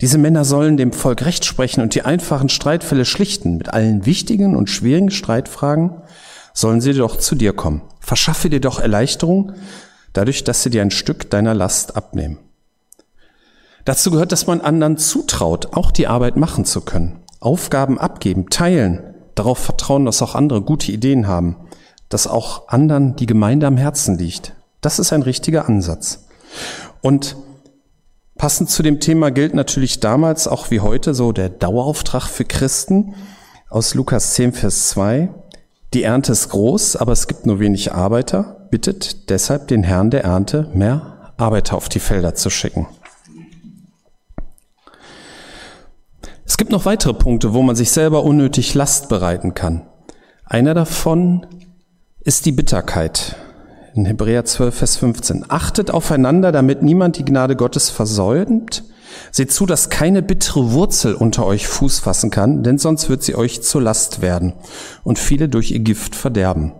Diese 0.00 0.18
Männer 0.18 0.44
sollen 0.44 0.76
dem 0.76 0.92
Volk 0.92 1.24
Recht 1.24 1.44
sprechen 1.44 1.82
und 1.82 1.94
die 1.96 2.02
einfachen 2.02 2.48
Streitfälle 2.48 3.04
schlichten. 3.04 3.56
Mit 3.58 3.70
allen 3.70 4.06
wichtigen 4.06 4.56
und 4.56 4.70
schwierigen 4.70 5.10
Streitfragen 5.10 6.00
sollen 6.54 6.80
sie 6.80 6.94
doch 6.94 7.18
zu 7.18 7.34
dir 7.34 7.52
kommen. 7.52 7.82
Verschaffe 7.98 8.48
dir 8.48 8.60
doch 8.60 8.78
Erleichterung, 8.78 9.52
dadurch, 10.12 10.44
dass 10.44 10.62
sie 10.62 10.70
dir 10.70 10.82
ein 10.82 10.90
Stück 10.90 11.30
deiner 11.30 11.54
Last 11.54 11.96
abnehmen. 11.96 12.38
Dazu 13.84 14.10
gehört, 14.10 14.32
dass 14.32 14.46
man 14.46 14.60
anderen 14.60 14.98
zutraut, 14.98 15.74
auch 15.74 15.90
die 15.90 16.06
Arbeit 16.06 16.36
machen 16.36 16.64
zu 16.64 16.82
können. 16.82 17.20
Aufgaben 17.40 17.98
abgeben, 17.98 18.50
teilen, 18.50 19.14
darauf 19.34 19.58
vertrauen, 19.58 20.04
dass 20.04 20.22
auch 20.22 20.34
andere 20.34 20.60
gute 20.60 20.92
Ideen 20.92 21.26
haben, 21.26 21.56
dass 22.08 22.26
auch 22.26 22.68
anderen 22.68 23.16
die 23.16 23.26
Gemeinde 23.26 23.66
am 23.66 23.76
Herzen 23.76 24.18
liegt. 24.18 24.54
Das 24.80 24.98
ist 24.98 25.12
ein 25.12 25.22
richtiger 25.22 25.66
Ansatz. 25.66 26.26
Und 27.00 27.36
passend 28.36 28.70
zu 28.70 28.82
dem 28.82 29.00
Thema 29.00 29.30
gilt 29.30 29.54
natürlich 29.54 30.00
damals 30.00 30.46
auch 30.46 30.70
wie 30.70 30.80
heute 30.80 31.14
so 31.14 31.32
der 31.32 31.48
Dauerauftrag 31.48 32.26
für 32.26 32.44
Christen 32.44 33.14
aus 33.70 33.94
Lukas 33.94 34.34
10, 34.34 34.52
Vers 34.52 34.88
2. 34.90 35.30
Die 35.94 36.02
Ernte 36.02 36.32
ist 36.32 36.50
groß, 36.50 36.96
aber 36.96 37.12
es 37.12 37.26
gibt 37.28 37.46
nur 37.46 37.60
wenig 37.60 37.92
Arbeiter. 37.92 38.59
Bittet 38.70 39.30
deshalb 39.30 39.68
den 39.68 39.82
Herrn 39.82 40.10
der 40.10 40.24
Ernte, 40.24 40.70
mehr 40.74 41.32
Arbeiter 41.36 41.76
auf 41.76 41.88
die 41.88 41.98
Felder 41.98 42.34
zu 42.34 42.50
schicken. 42.50 42.86
Es 46.44 46.56
gibt 46.56 46.70
noch 46.70 46.84
weitere 46.84 47.14
Punkte, 47.14 47.54
wo 47.54 47.62
man 47.62 47.76
sich 47.76 47.90
selber 47.90 48.24
unnötig 48.24 48.74
Last 48.74 49.08
bereiten 49.08 49.54
kann. 49.54 49.86
Einer 50.44 50.74
davon 50.74 51.46
ist 52.20 52.46
die 52.46 52.52
Bitterkeit 52.52 53.36
in 53.94 54.04
Hebräer 54.04 54.44
12, 54.44 54.74
Vers 54.74 54.96
15. 54.96 55.46
Achtet 55.48 55.90
aufeinander, 55.90 56.52
damit 56.52 56.82
niemand 56.82 57.18
die 57.18 57.24
Gnade 57.24 57.56
Gottes 57.56 57.90
versäumt. 57.90 58.84
Seht 59.32 59.52
zu, 59.52 59.66
dass 59.66 59.90
keine 59.90 60.22
bittere 60.22 60.72
Wurzel 60.72 61.14
unter 61.14 61.46
euch 61.46 61.66
Fuß 61.66 62.00
fassen 62.00 62.30
kann, 62.30 62.62
denn 62.62 62.78
sonst 62.78 63.08
wird 63.08 63.22
sie 63.22 63.34
euch 63.34 63.62
zur 63.62 63.82
Last 63.82 64.22
werden 64.22 64.54
und 65.04 65.18
viele 65.18 65.48
durch 65.48 65.70
ihr 65.70 65.80
Gift 65.80 66.14
verderben. 66.14 66.72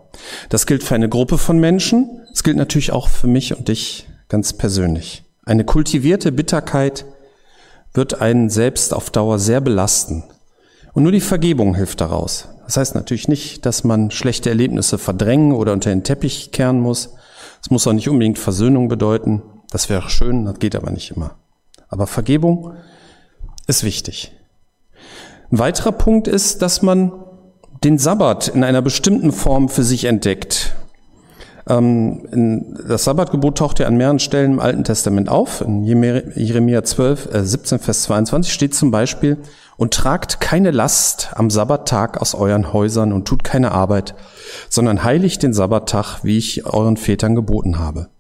Das 0.49 0.67
gilt 0.67 0.83
für 0.83 0.95
eine 0.95 1.09
Gruppe 1.09 1.39
von 1.39 1.59
Menschen, 1.59 2.21
es 2.33 2.43
gilt 2.43 2.57
natürlich 2.57 2.93
auch 2.93 3.09
für 3.09 3.27
mich 3.27 3.57
und 3.57 3.69
dich 3.69 4.09
ganz 4.29 4.53
persönlich. 4.53 5.25
Eine 5.45 5.65
kultivierte 5.65 6.33
Bitterkeit 6.33 7.05
wird 7.93 8.21
einen 8.21 8.51
selbst 8.51 8.95
auf 8.95 9.11
Dauer 9.11 9.39
sehr 9.39 9.61
belasten. 9.61 10.25
Und 10.93 11.03
nur 11.03 11.13
die 11.13 11.21
Vergebung 11.21 11.75
hilft 11.75 12.01
daraus. 12.01 12.49
Das 12.67 12.77
heißt 12.77 12.95
natürlich 12.95 13.29
nicht, 13.29 13.67
dass 13.67 13.85
man 13.85 14.11
schlechte 14.11 14.49
Erlebnisse 14.49 14.99
verdrängen 14.99 15.53
oder 15.53 15.73
unter 15.73 15.91
den 15.91 16.05
Teppich 16.05 16.53
kehren 16.53 16.81
muss. 16.81 17.15
Es 17.63 17.71
muss 17.71 17.87
auch 17.87 17.93
nicht 17.93 18.09
unbedingt 18.09 18.39
Versöhnung 18.39 18.89
bedeuten. 18.89 19.43
Das 19.71 19.89
wäre 19.89 20.09
schön, 20.09 20.45
das 20.45 20.59
geht 20.59 20.77
aber 20.77 20.91
nicht 20.91 21.11
immer. 21.11 21.37
Aber 21.91 22.07
Vergebung 22.07 22.73
ist 23.67 23.85
wichtig. 23.85 24.33
Ein 25.51 25.59
weiterer 25.59 25.93
Punkt 25.93 26.29
ist, 26.29 26.63
dass 26.63 26.81
man 26.81 27.13
den 27.85 27.99
Sabbat 27.99 28.49
in 28.49 28.65
einer 28.65 28.83
bestimmten 28.83 29.33
Form 29.33 29.69
für 29.69 29.83
sich 29.83 30.05
entdeckt. 30.05 30.75
Ähm, 31.69 32.75
das 32.87 33.05
Sabbatgebot 33.05 33.59
taucht 33.59 33.79
ja 33.81 33.87
an 33.87 33.97
mehreren 33.97 34.19
Stellen 34.19 34.53
im 34.53 34.61
Alten 34.61 34.85
Testament 34.85 35.29
auf. 35.29 35.61
In 35.61 35.85
Jeremia 35.85 36.83
12, 36.83 37.35
äh, 37.35 37.45
17, 37.45 37.79
Vers 37.79 38.03
22 38.03 38.53
steht 38.53 38.75
zum 38.75 38.91
Beispiel, 38.91 39.39
und 39.77 39.95
tragt 39.95 40.41
keine 40.41 40.73
Last 40.73 41.31
am 41.35 41.49
Sabbattag 41.49 42.21
aus 42.21 42.35
euren 42.35 42.75
Häusern 42.75 43.15
und 43.15 43.25
tut 43.27 43.45
keine 43.45 43.73
Arbeit, 43.73 44.15
sondern 44.69 45.05
heiligt 45.05 45.43
den 45.43 45.55
Sabbattag, 45.55 46.23
wie 46.23 46.37
ich 46.37 46.67
euren 46.67 46.99
Vätern 46.99 47.35
geboten 47.35 47.79
habe. 47.79 48.11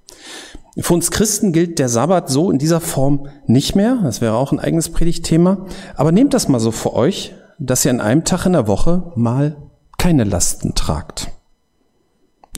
Für 0.79 0.95
uns 0.95 1.11
Christen 1.11 1.53
gilt 1.53 1.79
der 1.79 1.89
Sabbat 1.89 2.29
so 2.31 2.51
in 2.51 2.59
dieser 2.59 2.81
Form 2.81 3.29
nicht 3.47 3.75
mehr. 3.75 3.99
Das 4.03 4.21
wäre 4.21 4.35
auch 4.35 4.53
ein 4.53 4.61
eigenes 4.61 4.91
Predigtthema. 4.91 5.67
Aber 5.97 6.13
nehmt 6.13 6.33
das 6.33 6.49
mal 6.49 6.61
so 6.61 6.71
für 6.71 6.95
euch, 6.95 7.35
dass 7.59 7.85
ihr 7.85 7.91
an 7.91 8.01
einem 8.01 8.25
Tag 8.25 8.47
in 8.47 8.53
der 8.53 8.67
Woche 8.67 9.13
mal 9.17 9.57
keine 9.99 10.25
Lasten 10.25 10.75
tragt. 10.75 11.31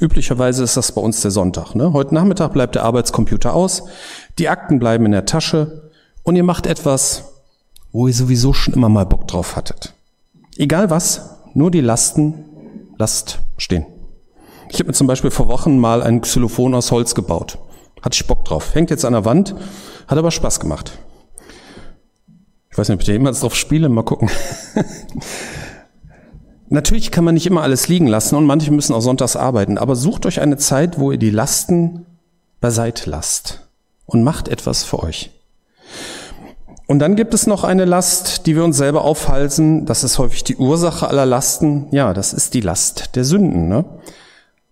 Üblicherweise 0.00 0.62
ist 0.64 0.76
das 0.76 0.92
bei 0.92 1.00
uns 1.00 1.20
der 1.22 1.30
Sonntag. 1.30 1.74
Ne? 1.74 1.92
Heute 1.92 2.14
Nachmittag 2.14 2.52
bleibt 2.52 2.74
der 2.74 2.84
Arbeitscomputer 2.84 3.54
aus, 3.54 3.84
die 4.38 4.48
Akten 4.48 4.78
bleiben 4.78 5.06
in 5.06 5.12
der 5.12 5.26
Tasche 5.26 5.90
und 6.22 6.36
ihr 6.36 6.44
macht 6.44 6.66
etwas, 6.66 7.32
wo 7.92 8.06
ihr 8.08 8.14
sowieso 8.14 8.52
schon 8.52 8.74
immer 8.74 8.88
mal 8.88 9.06
Bock 9.06 9.28
drauf 9.28 9.54
hattet. 9.54 9.94
Egal 10.56 10.90
was, 10.90 11.38
nur 11.54 11.70
die 11.70 11.80
Lasten 11.80 12.44
lasst 12.96 13.40
stehen. 13.58 13.86
Ich 14.70 14.78
habe 14.78 14.86
mir 14.86 14.94
zum 14.94 15.06
Beispiel 15.06 15.30
vor 15.30 15.48
Wochen 15.48 15.78
mal 15.78 16.02
ein 16.02 16.20
Xylophon 16.20 16.74
aus 16.74 16.90
Holz 16.90 17.14
gebaut. 17.14 17.58
Hatte 18.02 18.14
ich 18.14 18.26
Bock 18.26 18.44
drauf. 18.44 18.74
Hängt 18.74 18.90
jetzt 18.90 19.04
an 19.04 19.12
der 19.12 19.24
Wand, 19.24 19.54
hat 20.06 20.18
aber 20.18 20.30
Spaß 20.30 20.60
gemacht. 20.60 20.98
Ich 22.70 22.78
weiß 22.78 22.88
nicht, 22.88 22.96
ob 22.96 23.00
ich 23.00 23.06
da 23.06 23.12
jemals 23.12 23.40
drauf 23.40 23.54
spiele, 23.54 23.88
mal 23.88 24.02
gucken. 24.02 24.30
Natürlich 26.68 27.10
kann 27.10 27.24
man 27.24 27.34
nicht 27.34 27.46
immer 27.46 27.62
alles 27.62 27.88
liegen 27.88 28.06
lassen 28.06 28.34
und 28.34 28.46
manche 28.46 28.72
müssen 28.72 28.94
auch 28.94 29.02
sonntags 29.02 29.36
arbeiten, 29.36 29.76
aber 29.76 29.94
sucht 29.94 30.24
euch 30.24 30.40
eine 30.40 30.56
Zeit, 30.56 30.98
wo 30.98 31.12
ihr 31.12 31.18
die 31.18 31.30
Lasten 31.30 32.06
beiseite 32.62 33.10
lasst 33.10 33.68
und 34.06 34.24
macht 34.24 34.48
etwas 34.48 34.82
für 34.82 35.02
euch. 35.02 35.30
Und 36.86 36.98
dann 36.98 37.14
gibt 37.14 37.34
es 37.34 37.46
noch 37.46 37.64
eine 37.64 37.84
Last, 37.84 38.46
die 38.46 38.56
wir 38.56 38.64
uns 38.64 38.76
selber 38.76 39.04
aufhalsen. 39.04 39.86
Das 39.86 40.02
ist 40.02 40.18
häufig 40.18 40.44
die 40.44 40.56
Ursache 40.56 41.08
aller 41.08 41.26
Lasten. 41.26 41.88
Ja, 41.90 42.14
das 42.14 42.32
ist 42.32 42.54
die 42.54 42.60
Last 42.60 43.16
der 43.16 43.24
Sünden. 43.24 43.68
Ne? 43.68 43.84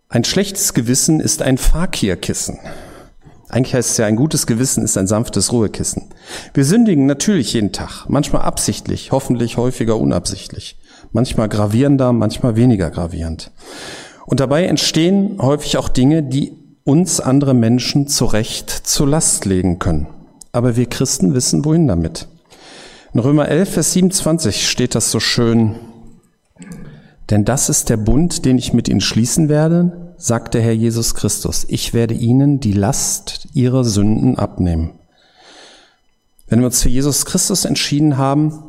Ein 0.09 0.25
schlechtes 0.25 0.75
Gewissen 0.75 1.21
ist 1.21 1.43
ein 1.43 1.59
Fakirkissen. 1.59 2.59
Eigentlich 3.51 3.75
heißt 3.75 3.91
es 3.91 3.97
ja, 3.97 4.07
ein 4.07 4.17
gutes 4.17 4.47
Gewissen 4.47 4.85
ist 4.85 4.97
ein 4.97 5.07
sanftes 5.07 5.53
Ruhekissen. 5.53 6.05
Wir 6.55 6.65
sündigen 6.65 7.07
natürlich 7.07 7.53
jeden 7.53 7.73
Tag, 7.73 8.07
manchmal 8.09 8.43
absichtlich, 8.43 9.13
hoffentlich 9.13 9.57
häufiger 9.57 9.99
unabsichtlich, 9.99 10.79
manchmal 11.13 11.49
gravierender, 11.49 12.13
manchmal 12.13 12.57
weniger 12.57 12.91
gravierend. 12.91 13.51
Und 14.27 14.41
dabei 14.41 14.67
entstehen 14.67 15.39
häufig 15.41 15.77
auch 15.77 15.89
Dinge, 15.89 16.23
die 16.23 16.53
uns 16.85 17.21
andere 17.21 17.55
Menschen 17.55 18.09
zu 18.09 18.25
Recht 18.25 18.71
zur 18.71 19.09
Last 19.09 19.45
legen 19.45 19.79
können 19.79 20.07
aber 20.53 20.77
wir 20.77 20.87
Christen 20.87 21.35
wissen, 21.35 21.65
wohin 21.65 21.87
damit. 21.87 22.29
In 23.13 23.21
Römer 23.21 23.49
11, 23.49 23.71
Vers 23.71 23.93
27 23.93 24.69
steht 24.69 24.95
das 24.95 25.11
so 25.11 25.21
schön. 25.21 25.77
Denn 27.29 27.45
das 27.45 27.69
ist 27.69 27.89
der 27.89 27.97
Bund, 27.97 28.45
den 28.45 28.59
ich 28.59 28.73
mit 28.73 28.89
ihnen 28.89 29.01
schließen 29.01 29.49
werde, 29.49 30.10
sagt 30.21 30.53
der 30.53 30.61
Herr 30.61 30.73
Jesus 30.73 31.15
Christus. 31.15 31.65
Ich 31.69 31.95
werde 31.95 32.15
ihnen 32.15 32.61
die 32.61 32.75
Last 32.75 33.49
ihrer 33.55 33.85
Sünden 33.85 34.39
abnehmen. 34.39 34.93
Wenn 36.47 36.61
wir 36.61 36.67
uns 36.67 36.83
für 36.83 36.91
Jesus 36.91 37.25
Christus 37.25 37.65
entschieden 37.65 38.19
haben, 38.19 38.65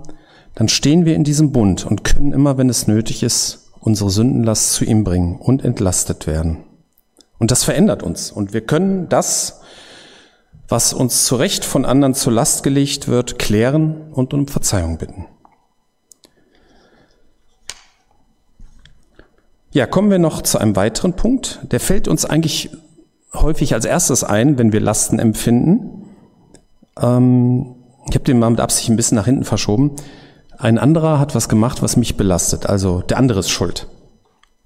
dann 0.55 0.69
stehen 0.69 1.03
wir 1.03 1.15
in 1.15 1.25
diesem 1.25 1.51
Bund 1.51 1.85
und 1.85 2.03
können 2.05 2.31
immer, 2.31 2.57
wenn 2.57 2.69
es 2.69 2.87
nötig 2.87 3.21
ist, 3.21 3.71
unsere 3.81 4.09
Sündenlast 4.09 4.73
zu 4.73 4.85
ihm 4.85 5.03
bringen 5.03 5.35
und 5.35 5.65
entlastet 5.65 6.25
werden. 6.25 6.63
Und 7.37 7.51
das 7.51 7.63
verändert 7.63 8.01
uns. 8.01 8.31
Und 8.31 8.53
wir 8.53 8.61
können 8.61 9.09
das, 9.09 9.59
was 10.69 10.93
uns 10.93 11.25
zu 11.25 11.35
Recht 11.35 11.65
von 11.65 11.83
anderen 11.83 12.13
zur 12.13 12.31
Last 12.31 12.63
gelegt 12.63 13.09
wird, 13.09 13.39
klären 13.39 14.11
und 14.13 14.33
um 14.33 14.47
Verzeihung 14.47 14.97
bitten. 14.97 15.25
Ja, 19.73 19.85
kommen 19.85 20.11
wir 20.11 20.19
noch 20.19 20.41
zu 20.41 20.57
einem 20.57 20.75
weiteren 20.75 21.13
Punkt. 21.13 21.59
Der 21.71 21.79
fällt 21.79 22.09
uns 22.09 22.25
eigentlich 22.25 22.71
häufig 23.33 23.73
als 23.73 23.85
erstes 23.85 24.25
ein, 24.25 24.57
wenn 24.57 24.73
wir 24.73 24.81
Lasten 24.81 25.17
empfinden. 25.17 26.09
Ähm, 26.99 27.75
ich 28.09 28.15
habe 28.15 28.25
den 28.25 28.37
mal 28.37 28.49
mit 28.49 28.59
Absicht 28.59 28.89
ein 28.89 28.97
bisschen 28.97 29.15
nach 29.15 29.25
hinten 29.25 29.45
verschoben. 29.45 29.95
Ein 30.57 30.77
anderer 30.77 31.19
hat 31.19 31.35
was 31.35 31.47
gemacht, 31.47 31.81
was 31.81 31.95
mich 31.95 32.17
belastet. 32.17 32.65
Also 32.65 33.01
der 33.01 33.17
andere 33.17 33.39
ist 33.39 33.49
schuld. 33.49 33.87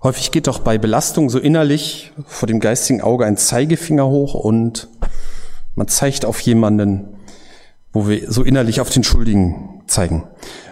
Häufig 0.02 0.32
geht 0.32 0.48
doch 0.48 0.60
bei 0.60 0.80
Belastung 0.80 1.30
so 1.30 1.38
innerlich 1.38 2.12
vor 2.26 2.48
dem 2.48 2.60
geistigen 2.60 3.02
Auge 3.02 3.26
ein 3.26 3.38
Zeigefinger 3.38 4.08
hoch 4.08 4.34
und 4.34 4.88
man 5.76 5.88
zeigt 5.88 6.26
auf 6.26 6.40
jemanden, 6.40 7.16
wo 7.94 8.08
wir 8.08 8.32
so 8.32 8.44
innerlich 8.44 8.82
auf 8.82 8.90
den 8.90 9.04
Schuldigen 9.04 9.84
zeigen. 9.86 10.24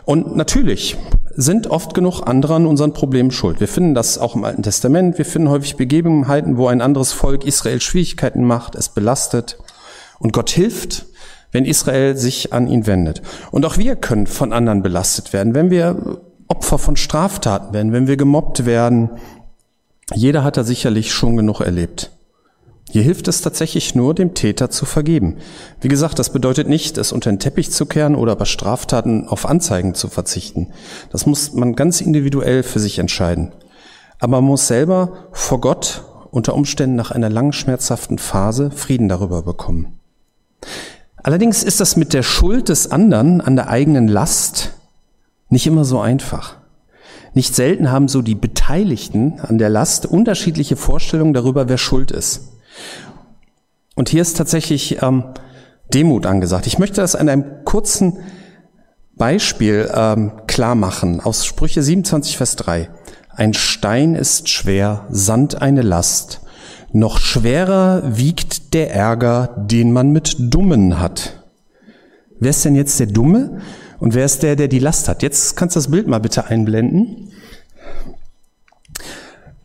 Und 0.05 0.35
natürlich 0.35 0.97
sind 1.35 1.67
oft 1.67 1.93
genug 1.93 2.21
andere 2.21 2.55
an 2.55 2.65
unseren 2.65 2.93
Problemen 2.93 3.31
schuld. 3.31 3.59
Wir 3.59 3.67
finden 3.67 3.93
das 3.93 4.17
auch 4.17 4.35
im 4.35 4.43
Alten 4.43 4.63
Testament. 4.63 5.17
Wir 5.17 5.25
finden 5.25 5.49
häufig 5.49 5.75
Begebenheiten, 5.75 6.57
wo 6.57 6.67
ein 6.67 6.81
anderes 6.81 7.11
Volk 7.11 7.45
Israel 7.45 7.81
Schwierigkeiten 7.81 8.43
macht, 8.43 8.75
es 8.75 8.89
belastet. 8.89 9.57
Und 10.19 10.33
Gott 10.33 10.49
hilft, 10.49 11.05
wenn 11.51 11.65
Israel 11.65 12.15
sich 12.15 12.53
an 12.53 12.67
ihn 12.67 12.87
wendet. 12.87 13.21
Und 13.51 13.65
auch 13.65 13.77
wir 13.77 13.95
können 13.95 14.27
von 14.27 14.53
anderen 14.53 14.83
belastet 14.83 15.33
werden, 15.33 15.55
wenn 15.55 15.69
wir 15.69 16.21
Opfer 16.47 16.77
von 16.77 16.95
Straftaten 16.95 17.73
werden, 17.73 17.93
wenn 17.93 18.07
wir 18.07 18.17
gemobbt 18.17 18.65
werden. 18.65 19.09
Jeder 20.13 20.43
hat 20.43 20.57
da 20.57 20.63
sicherlich 20.63 21.11
schon 21.11 21.37
genug 21.37 21.61
erlebt. 21.61 22.11
Hier 22.93 23.01
hilft 23.01 23.27
es 23.27 23.41
tatsächlich 23.41 23.95
nur, 23.95 24.13
dem 24.13 24.35
Täter 24.35 24.69
zu 24.69 24.85
vergeben. 24.85 25.37
Wie 25.81 25.87
gesagt, 25.87 26.19
das 26.19 26.31
bedeutet 26.31 26.69
nicht, 26.69 26.99
es 26.99 27.11
unter 27.11 27.31
den 27.31 27.39
Teppich 27.39 27.71
zu 27.71 27.87
kehren 27.87 28.13
oder 28.13 28.35
bei 28.35 28.45
Straftaten 28.45 29.27
auf 29.27 29.47
Anzeigen 29.47 29.95
zu 29.95 30.09
verzichten. 30.09 30.67
Das 31.09 31.25
muss 31.25 31.53
man 31.53 31.75
ganz 31.75 32.01
individuell 32.01 32.61
für 32.61 32.77
sich 32.77 32.99
entscheiden. 32.99 33.51
Aber 34.19 34.41
man 34.41 34.43
muss 34.43 34.67
selber 34.67 35.29
vor 35.31 35.59
Gott 35.59 36.03
unter 36.29 36.53
Umständen 36.53 36.95
nach 36.95 37.09
einer 37.09 37.31
langen 37.31 37.51
schmerzhaften 37.51 38.19
Phase 38.19 38.69
Frieden 38.69 39.09
darüber 39.09 39.41
bekommen. 39.41 39.99
Allerdings 41.15 41.63
ist 41.63 41.79
das 41.79 41.95
mit 41.95 42.13
der 42.13 42.21
Schuld 42.21 42.69
des 42.69 42.91
anderen 42.91 43.41
an 43.41 43.55
der 43.55 43.69
eigenen 43.69 44.07
Last 44.07 44.73
nicht 45.49 45.65
immer 45.65 45.83
so 45.83 45.99
einfach. 45.99 46.57
Nicht 47.33 47.55
selten 47.55 47.89
haben 47.89 48.07
so 48.07 48.21
die 48.21 48.35
Beteiligten 48.35 49.39
an 49.39 49.57
der 49.57 49.69
Last 49.71 50.05
unterschiedliche 50.05 50.75
Vorstellungen 50.75 51.33
darüber, 51.33 51.67
wer 51.67 51.79
schuld 51.79 52.11
ist. 52.11 52.52
Und 53.95 54.09
hier 54.09 54.21
ist 54.21 54.37
tatsächlich 54.37 55.01
ähm, 55.01 55.23
Demut 55.93 56.25
angesagt. 56.25 56.67
Ich 56.67 56.79
möchte 56.79 57.01
das 57.01 57.15
an 57.15 57.29
einem 57.29 57.63
kurzen 57.65 58.17
Beispiel 59.15 59.89
ähm, 59.93 60.31
klar 60.47 60.75
machen 60.75 61.19
aus 61.19 61.45
Sprüche 61.45 61.83
27, 61.83 62.37
Vers 62.37 62.55
3. 62.55 62.89
Ein 63.29 63.53
Stein 63.53 64.15
ist 64.15 64.49
schwer, 64.49 65.05
Sand 65.09 65.61
eine 65.61 65.81
Last. 65.81 66.41
Noch 66.91 67.19
schwerer 67.19 68.03
wiegt 68.17 68.73
der 68.73 68.93
Ärger, 68.93 69.55
den 69.57 69.91
man 69.91 70.11
mit 70.11 70.35
Dummen 70.39 70.99
hat. 70.99 71.43
Wer 72.39 72.51
ist 72.51 72.65
denn 72.65 72.75
jetzt 72.75 72.99
der 72.99 73.07
Dumme 73.07 73.61
und 73.99 74.13
wer 74.13 74.25
ist 74.25 74.43
der, 74.43 74.55
der 74.55 74.67
die 74.67 74.79
Last 74.79 75.07
hat? 75.07 75.23
Jetzt 75.23 75.55
kannst 75.55 75.75
du 75.75 75.79
das 75.79 75.89
Bild 75.89 76.07
mal 76.07 76.19
bitte 76.19 76.45
einblenden. 76.45 77.31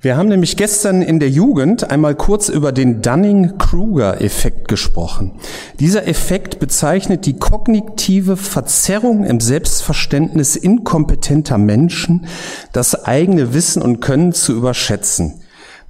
Wir 0.00 0.16
haben 0.16 0.28
nämlich 0.28 0.56
gestern 0.56 1.02
in 1.02 1.18
der 1.18 1.28
Jugend 1.28 1.90
einmal 1.90 2.14
kurz 2.14 2.48
über 2.48 2.70
den 2.70 3.02
Dunning-Kruger-Effekt 3.02 4.68
gesprochen. 4.68 5.40
Dieser 5.80 6.06
Effekt 6.06 6.60
bezeichnet 6.60 7.26
die 7.26 7.36
kognitive 7.36 8.36
Verzerrung 8.36 9.24
im 9.24 9.40
Selbstverständnis 9.40 10.54
inkompetenter 10.54 11.58
Menschen, 11.58 12.26
das 12.72 13.06
eigene 13.06 13.54
Wissen 13.54 13.82
und 13.82 13.98
Können 13.98 14.32
zu 14.32 14.54
überschätzen. 14.54 15.40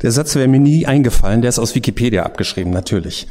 Der 0.00 0.10
Satz 0.10 0.34
wäre 0.36 0.48
mir 0.48 0.60
nie 0.60 0.86
eingefallen, 0.86 1.42
der 1.42 1.50
ist 1.50 1.58
aus 1.58 1.74
Wikipedia 1.74 2.22
abgeschrieben, 2.22 2.72
natürlich. 2.72 3.28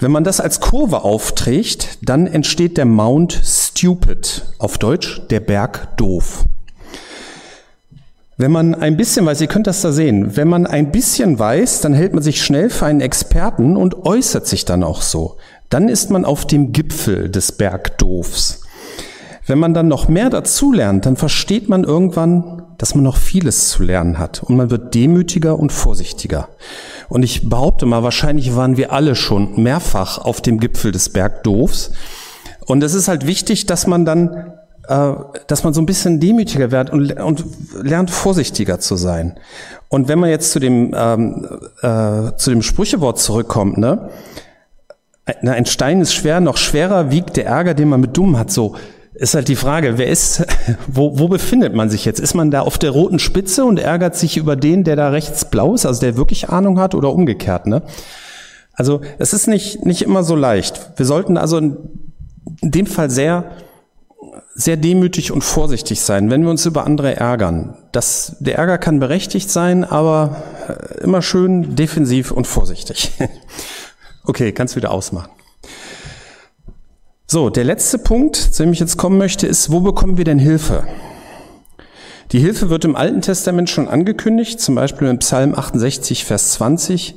Wenn 0.00 0.10
man 0.10 0.24
das 0.24 0.40
als 0.40 0.58
Kurve 0.58 1.04
aufträgt, 1.04 1.98
dann 2.02 2.26
entsteht 2.26 2.78
der 2.78 2.84
Mount 2.84 3.40
Stupid, 3.44 4.44
auf 4.58 4.78
Deutsch 4.78 5.22
der 5.30 5.38
Berg 5.38 5.96
doof. 5.96 6.46
Wenn 8.40 8.52
man 8.52 8.76
ein 8.76 8.96
bisschen 8.96 9.26
weiß, 9.26 9.40
ihr 9.40 9.48
könnt 9.48 9.66
das 9.66 9.82
da 9.82 9.90
sehen, 9.90 10.36
wenn 10.36 10.46
man 10.46 10.64
ein 10.64 10.92
bisschen 10.92 11.40
weiß, 11.40 11.80
dann 11.80 11.92
hält 11.92 12.14
man 12.14 12.22
sich 12.22 12.40
schnell 12.40 12.70
für 12.70 12.86
einen 12.86 13.00
Experten 13.00 13.76
und 13.76 14.06
äußert 14.06 14.46
sich 14.46 14.64
dann 14.64 14.84
auch 14.84 15.02
so. 15.02 15.38
Dann 15.70 15.88
ist 15.88 16.12
man 16.12 16.24
auf 16.24 16.46
dem 16.46 16.70
Gipfel 16.70 17.30
des 17.30 17.50
Bergdoofs. 17.50 18.62
Wenn 19.44 19.58
man 19.58 19.74
dann 19.74 19.88
noch 19.88 20.06
mehr 20.06 20.30
dazulernt, 20.30 21.04
dann 21.04 21.16
versteht 21.16 21.68
man 21.68 21.82
irgendwann, 21.82 22.62
dass 22.78 22.94
man 22.94 23.02
noch 23.02 23.16
vieles 23.16 23.70
zu 23.70 23.82
lernen 23.82 24.20
hat 24.20 24.44
und 24.44 24.56
man 24.56 24.70
wird 24.70 24.94
demütiger 24.94 25.58
und 25.58 25.72
vorsichtiger. 25.72 26.48
Und 27.08 27.24
ich 27.24 27.48
behaupte 27.48 27.86
mal, 27.86 28.04
wahrscheinlich 28.04 28.54
waren 28.54 28.76
wir 28.76 28.92
alle 28.92 29.16
schon 29.16 29.60
mehrfach 29.60 30.18
auf 30.18 30.40
dem 30.42 30.60
Gipfel 30.60 30.92
des 30.92 31.08
Bergdoofs. 31.08 31.90
Und 32.66 32.84
es 32.84 32.94
ist 32.94 33.08
halt 33.08 33.26
wichtig, 33.26 33.66
dass 33.66 33.88
man 33.88 34.04
dann 34.04 34.57
dass 34.88 35.64
man 35.64 35.74
so 35.74 35.82
ein 35.82 35.86
bisschen 35.86 36.18
demütiger 36.18 36.70
wird 36.70 36.90
und, 36.90 37.12
und 37.20 37.44
lernt 37.82 38.10
vorsichtiger 38.10 38.80
zu 38.80 38.96
sein. 38.96 39.38
Und 39.88 40.08
wenn 40.08 40.18
man 40.18 40.30
jetzt 40.30 40.52
zu 40.52 40.60
dem 40.60 40.94
ähm, 40.96 41.46
äh, 41.82 42.34
zu 42.36 42.50
dem 42.50 42.62
Sprüchewort 42.62 43.18
zurückkommt, 43.18 43.76
ne, 43.78 44.08
ein 45.42 45.66
Stein 45.66 46.00
ist 46.00 46.14
schwer, 46.14 46.40
noch 46.40 46.56
schwerer 46.56 47.10
wiegt 47.10 47.36
der 47.36 47.46
Ärger, 47.46 47.74
den 47.74 47.88
man 47.88 48.00
mit 48.00 48.16
Dumm 48.16 48.38
hat. 48.38 48.50
So 48.50 48.76
ist 49.12 49.34
halt 49.34 49.48
die 49.48 49.56
Frage, 49.56 49.98
wer 49.98 50.08
ist, 50.08 50.46
wo, 50.86 51.18
wo 51.18 51.28
befindet 51.28 51.74
man 51.74 51.90
sich 51.90 52.04
jetzt? 52.04 52.20
Ist 52.20 52.34
man 52.34 52.50
da 52.50 52.62
auf 52.62 52.78
der 52.78 52.90
roten 52.90 53.18
Spitze 53.18 53.64
und 53.64 53.78
ärgert 53.78 54.16
sich 54.16 54.36
über 54.36 54.56
den, 54.56 54.84
der 54.84 54.96
da 54.96 55.10
rechts 55.10 55.44
blau 55.44 55.74
ist, 55.74 55.84
also 55.84 56.00
der 56.00 56.16
wirklich 56.16 56.48
Ahnung 56.48 56.78
hat 56.78 56.94
oder 56.94 57.12
umgekehrt, 57.12 57.66
ne? 57.66 57.82
Also 58.72 59.00
es 59.18 59.32
ist 59.32 59.48
nicht 59.48 59.84
nicht 59.84 60.02
immer 60.02 60.22
so 60.22 60.36
leicht. 60.36 60.92
Wir 60.96 61.04
sollten 61.04 61.36
also 61.36 61.58
in 61.58 61.76
dem 62.62 62.86
Fall 62.86 63.10
sehr 63.10 63.50
sehr 64.54 64.76
demütig 64.76 65.30
und 65.30 65.42
vorsichtig 65.42 66.00
sein, 66.00 66.30
wenn 66.30 66.42
wir 66.42 66.50
uns 66.50 66.66
über 66.66 66.84
andere 66.84 67.16
ärgern. 67.16 67.76
Das, 67.92 68.36
der 68.40 68.56
Ärger 68.58 68.78
kann 68.78 68.98
berechtigt 68.98 69.50
sein, 69.50 69.84
aber 69.84 70.42
äh, 70.68 71.02
immer 71.04 71.22
schön 71.22 71.76
defensiv 71.76 72.32
und 72.32 72.46
vorsichtig. 72.46 73.12
okay, 74.24 74.52
kannst 74.52 74.74
wieder 74.74 74.90
ausmachen. 74.90 75.30
So, 77.26 77.50
der 77.50 77.64
letzte 77.64 77.98
Punkt, 77.98 78.36
zu 78.36 78.62
dem 78.62 78.72
ich 78.72 78.80
jetzt 78.80 78.96
kommen 78.96 79.18
möchte, 79.18 79.46
ist, 79.46 79.70
wo 79.70 79.80
bekommen 79.80 80.16
wir 80.16 80.24
denn 80.24 80.38
Hilfe? 80.38 80.84
Die 82.32 82.40
Hilfe 82.40 82.70
wird 82.70 82.84
im 82.84 82.96
Alten 82.96 83.20
Testament 83.20 83.70
schon 83.70 83.86
angekündigt, 83.86 84.60
zum 84.60 84.74
Beispiel 84.74 85.08
im 85.08 85.18
Psalm 85.18 85.54
68, 85.54 86.24
Vers 86.24 86.52
20. 86.52 87.14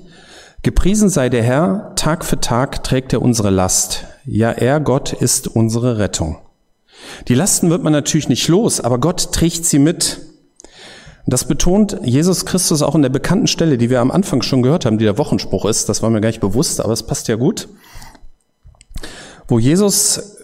Gepriesen 0.64 1.10
sei 1.10 1.30
der 1.30 1.44
Herr, 1.44 1.94
Tag 1.96 2.26
für 2.26 2.40
Tag 2.40 2.84
trägt 2.84 3.14
er 3.14 3.22
unsere 3.22 3.50
Last. 3.50 4.06
Ja, 4.26 4.52
er, 4.52 4.80
Gott, 4.80 5.14
ist 5.14 5.48
unsere 5.48 5.98
Rettung. 5.98 6.38
Die 7.28 7.36
Lasten 7.36 7.70
wird 7.70 7.84
man 7.84 7.94
natürlich 7.94 8.30
nicht 8.30 8.48
los, 8.48 8.80
aber 8.82 9.00
Gott 9.00 9.32
trägt 9.32 9.66
sie 9.66 9.80
mit. 9.80 10.20
Das 11.28 11.46
betont 11.46 12.00
Jesus 12.04 12.46
Christus 12.46 12.82
auch 12.82 12.96
in 12.96 13.04
der 13.04 13.10
bekannten 13.10 13.48
Stelle, 13.48 13.78
die 13.78 13.90
wir 13.90 14.02
am 14.02 14.12
Anfang 14.12 14.42
schon 14.42 14.64
gehört 14.64 14.86
haben, 14.86 14.98
die 14.98 15.06
der 15.06 15.18
Wochenspruch 15.18 15.66
ist. 15.66 15.88
Das 15.88 16.02
war 16.02 16.10
mir 16.10 16.22
gar 16.22 16.30
nicht 16.30 16.42
bewusst, 16.42 16.82
aber 16.82 16.94
es 16.94 17.04
passt 17.04 17.28
ja 17.28 17.36
gut. 17.36 17.70
Wo 19.48 19.60
Jesus 19.60 20.40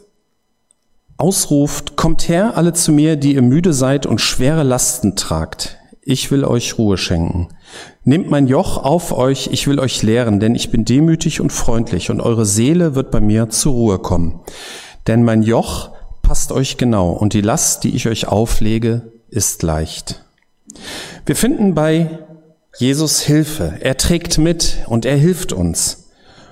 ausruft, 1.17 1.95
kommt 1.95 2.29
her 2.29 2.57
alle 2.57 2.73
zu 2.73 2.91
mir, 2.91 3.15
die 3.15 3.33
ihr 3.33 3.41
müde 3.41 3.73
seid 3.73 4.05
und 4.05 4.21
schwere 4.21 4.63
Lasten 4.63 5.15
tragt. 5.15 5.77
Ich 6.01 6.31
will 6.31 6.45
euch 6.45 6.77
Ruhe 6.77 6.97
schenken. 6.97 7.49
Nehmt 8.03 8.29
mein 8.29 8.47
Joch 8.47 8.77
auf 8.77 9.11
euch, 9.11 9.49
ich 9.51 9.67
will 9.67 9.79
euch 9.79 10.03
lehren, 10.03 10.39
denn 10.39 10.55
ich 10.55 10.71
bin 10.71 10.85
demütig 10.85 11.41
und 11.41 11.51
freundlich 11.51 12.09
und 12.09 12.21
eure 12.21 12.45
Seele 12.45 12.95
wird 12.95 13.11
bei 13.11 13.19
mir 13.19 13.49
zur 13.49 13.73
Ruhe 13.73 13.99
kommen. 13.99 14.39
Denn 15.07 15.23
mein 15.23 15.43
Joch 15.43 15.89
passt 16.27 16.51
euch 16.51 16.75
genau 16.75 17.11
und 17.11 17.31
die 17.31 17.39
Last, 17.39 17.85
die 17.85 17.95
ich 17.95 18.09
euch 18.09 18.27
auflege, 18.27 19.13
ist 19.29 19.63
leicht. 19.63 20.25
Wir 21.25 21.37
finden 21.37 21.73
bei 21.73 22.19
Jesus 22.77 23.21
Hilfe. 23.21 23.77
Er 23.79 23.95
trägt 23.95 24.37
mit 24.37 24.83
und 24.87 25.05
er 25.05 25.15
hilft 25.15 25.53
uns. 25.53 26.09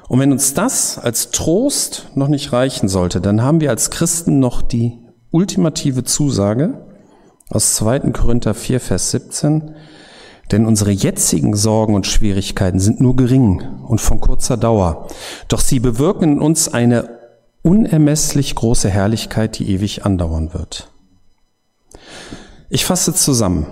Und 0.07 0.21
wenn 0.21 0.31
uns 0.31 0.53
das 0.53 0.97
als 0.97 1.31
Trost 1.31 2.07
noch 2.15 2.29
nicht 2.29 2.53
reichen 2.53 2.87
sollte, 2.87 3.19
dann 3.19 3.41
haben 3.41 3.59
wir 3.59 3.69
als 3.69 3.91
Christen 3.91 4.39
noch 4.39 4.61
die 4.61 4.97
ultimative 5.31 6.05
Zusage 6.05 6.85
aus 7.49 7.75
2. 7.75 8.11
Korinther 8.11 8.53
4, 8.53 8.79
Vers 8.79 9.11
17. 9.11 9.75
Denn 10.53 10.65
unsere 10.65 10.91
jetzigen 10.91 11.53
Sorgen 11.53 11.95
und 11.95 12.07
Schwierigkeiten 12.07 12.79
sind 12.79 13.01
nur 13.01 13.17
gering 13.17 13.61
und 13.85 13.99
von 13.99 14.21
kurzer 14.21 14.55
Dauer. 14.55 15.09
Doch 15.49 15.59
sie 15.59 15.81
bewirken 15.81 16.33
in 16.33 16.41
uns 16.41 16.73
eine 16.73 17.14
unermesslich 17.65 18.53
große 18.53 18.89
Herrlichkeit, 18.89 19.57
die 19.57 19.71
ewig 19.71 20.05
andauern 20.05 20.53
wird. 20.53 20.87
Ich 22.69 22.85
fasse 22.85 23.13
zusammen. 23.15 23.65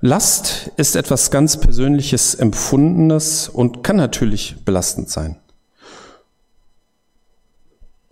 Last 0.00 0.70
ist 0.76 0.94
etwas 0.94 1.30
ganz 1.30 1.56
Persönliches, 1.56 2.34
Empfundenes 2.34 3.48
und 3.48 3.82
kann 3.82 3.96
natürlich 3.96 4.56
belastend 4.64 5.08
sein. 5.08 5.38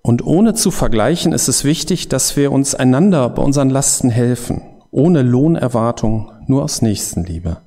Und 0.00 0.24
ohne 0.24 0.54
zu 0.54 0.70
vergleichen 0.70 1.34
ist 1.34 1.48
es 1.48 1.64
wichtig, 1.64 2.08
dass 2.08 2.36
wir 2.36 2.52
uns 2.52 2.74
einander 2.74 3.28
bei 3.28 3.42
unseren 3.42 3.68
Lasten 3.68 4.08
helfen, 4.08 4.62
ohne 4.90 5.20
Lohnerwartung, 5.20 6.32
nur 6.46 6.62
aus 6.64 6.80
Nächstenliebe. 6.80 7.58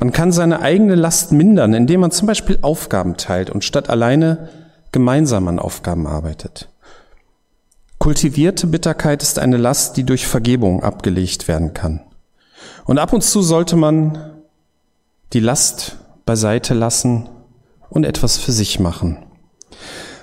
Man 0.00 0.10
kann 0.10 0.32
seine 0.32 0.60
eigene 0.60 0.96
Last 0.96 1.30
mindern, 1.30 1.72
indem 1.72 2.00
man 2.00 2.10
zum 2.10 2.26
Beispiel 2.26 2.58
Aufgaben 2.62 3.16
teilt 3.16 3.48
und 3.48 3.62
statt 3.62 3.88
alleine 3.88 4.48
gemeinsam 4.96 5.46
an 5.46 5.58
Aufgaben 5.58 6.06
arbeitet. 6.06 6.70
Kultivierte 7.98 8.66
Bitterkeit 8.66 9.22
ist 9.22 9.38
eine 9.38 9.58
Last, 9.58 9.98
die 9.98 10.04
durch 10.04 10.26
Vergebung 10.26 10.82
abgelegt 10.82 11.48
werden 11.48 11.74
kann. 11.74 12.00
Und 12.86 12.96
ab 12.96 13.12
und 13.12 13.22
zu 13.22 13.42
sollte 13.42 13.76
man 13.76 14.40
die 15.34 15.40
Last 15.40 15.98
beiseite 16.24 16.72
lassen 16.72 17.28
und 17.90 18.04
etwas 18.04 18.38
für 18.38 18.52
sich 18.52 18.80
machen. 18.80 19.18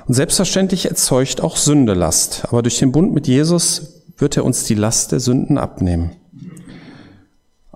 Und 0.08 0.16
selbstverständlich 0.16 0.88
erzeugt 0.88 1.42
auch 1.42 1.56
Sünde 1.56 1.94
Last, 1.94 2.46
aber 2.48 2.64
durch 2.64 2.80
den 2.80 2.92
Bund 2.92 3.14
mit 3.14 3.28
Jesus 3.28 4.02
wird 4.18 4.38
er 4.38 4.44
uns 4.44 4.64
die 4.64 4.74
Last 4.74 5.12
der 5.12 5.20
Sünden 5.20 5.60
abnehmen. 5.60 6.16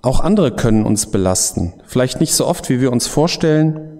Auch 0.01 0.19
andere 0.19 0.51
können 0.51 0.83
uns 0.83 1.11
belasten, 1.11 1.73
vielleicht 1.85 2.19
nicht 2.21 2.33
so 2.33 2.47
oft, 2.47 2.69
wie 2.69 2.81
wir 2.81 2.91
uns 2.91 3.05
vorstellen, 3.05 3.96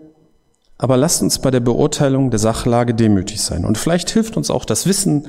Aber 0.77 0.97
lasst 0.97 1.21
uns 1.21 1.39
bei 1.39 1.49
der 1.49 1.59
Beurteilung 1.59 2.29
der 2.29 2.39
Sachlage 2.39 2.93
demütig 2.93 3.41
sein. 3.41 3.65
Und 3.65 3.77
vielleicht 3.77 4.09
hilft 4.11 4.37
uns 4.37 4.51
auch 4.51 4.63
das 4.63 4.85
Wissen 4.85 5.27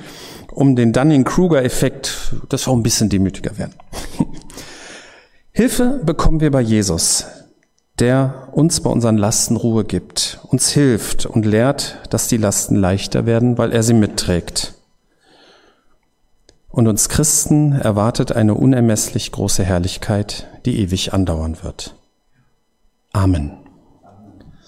um 0.53 0.77
den 0.77 0.93
Dunning-Kruger-Effekt, 0.93 2.35
dass 2.49 2.67
wir 2.67 2.73
auch 2.73 2.77
ein 2.77 2.83
bisschen 2.83 3.09
demütiger 3.09 3.57
werden. 3.57 3.75
Hilfe 5.53 6.01
bekommen 6.05 6.41
wir 6.41 6.51
bei 6.51 6.61
Jesus, 6.61 7.27
der 7.99 8.49
uns 8.53 8.81
bei 8.81 8.91
unseren 8.91 9.17
Lasten 9.17 9.57
Ruhe 9.57 9.85
gibt, 9.85 10.39
uns 10.49 10.69
hilft 10.69 11.27
und 11.27 11.47
lehrt, 11.47 11.99
dass 12.11 12.29
die 12.29 12.37
Lasten 12.37 12.77
leichter 12.77 13.27
werden, 13.27 13.59
weil 13.59 13.73
er 13.73 13.83
sie 13.83 13.95
mitträgt. 13.95 14.75
Und 16.69 16.87
uns 16.87 17.09
Christen 17.09 17.73
erwartet 17.73 18.33
eine 18.33 18.55
unermesslich 18.55 19.33
große 19.33 19.65
Herrlichkeit, 19.65 20.47
die 20.65 20.79
ewig 20.79 21.13
andauern 21.13 21.57
wird. 21.63 21.97
Amen. 23.13 23.68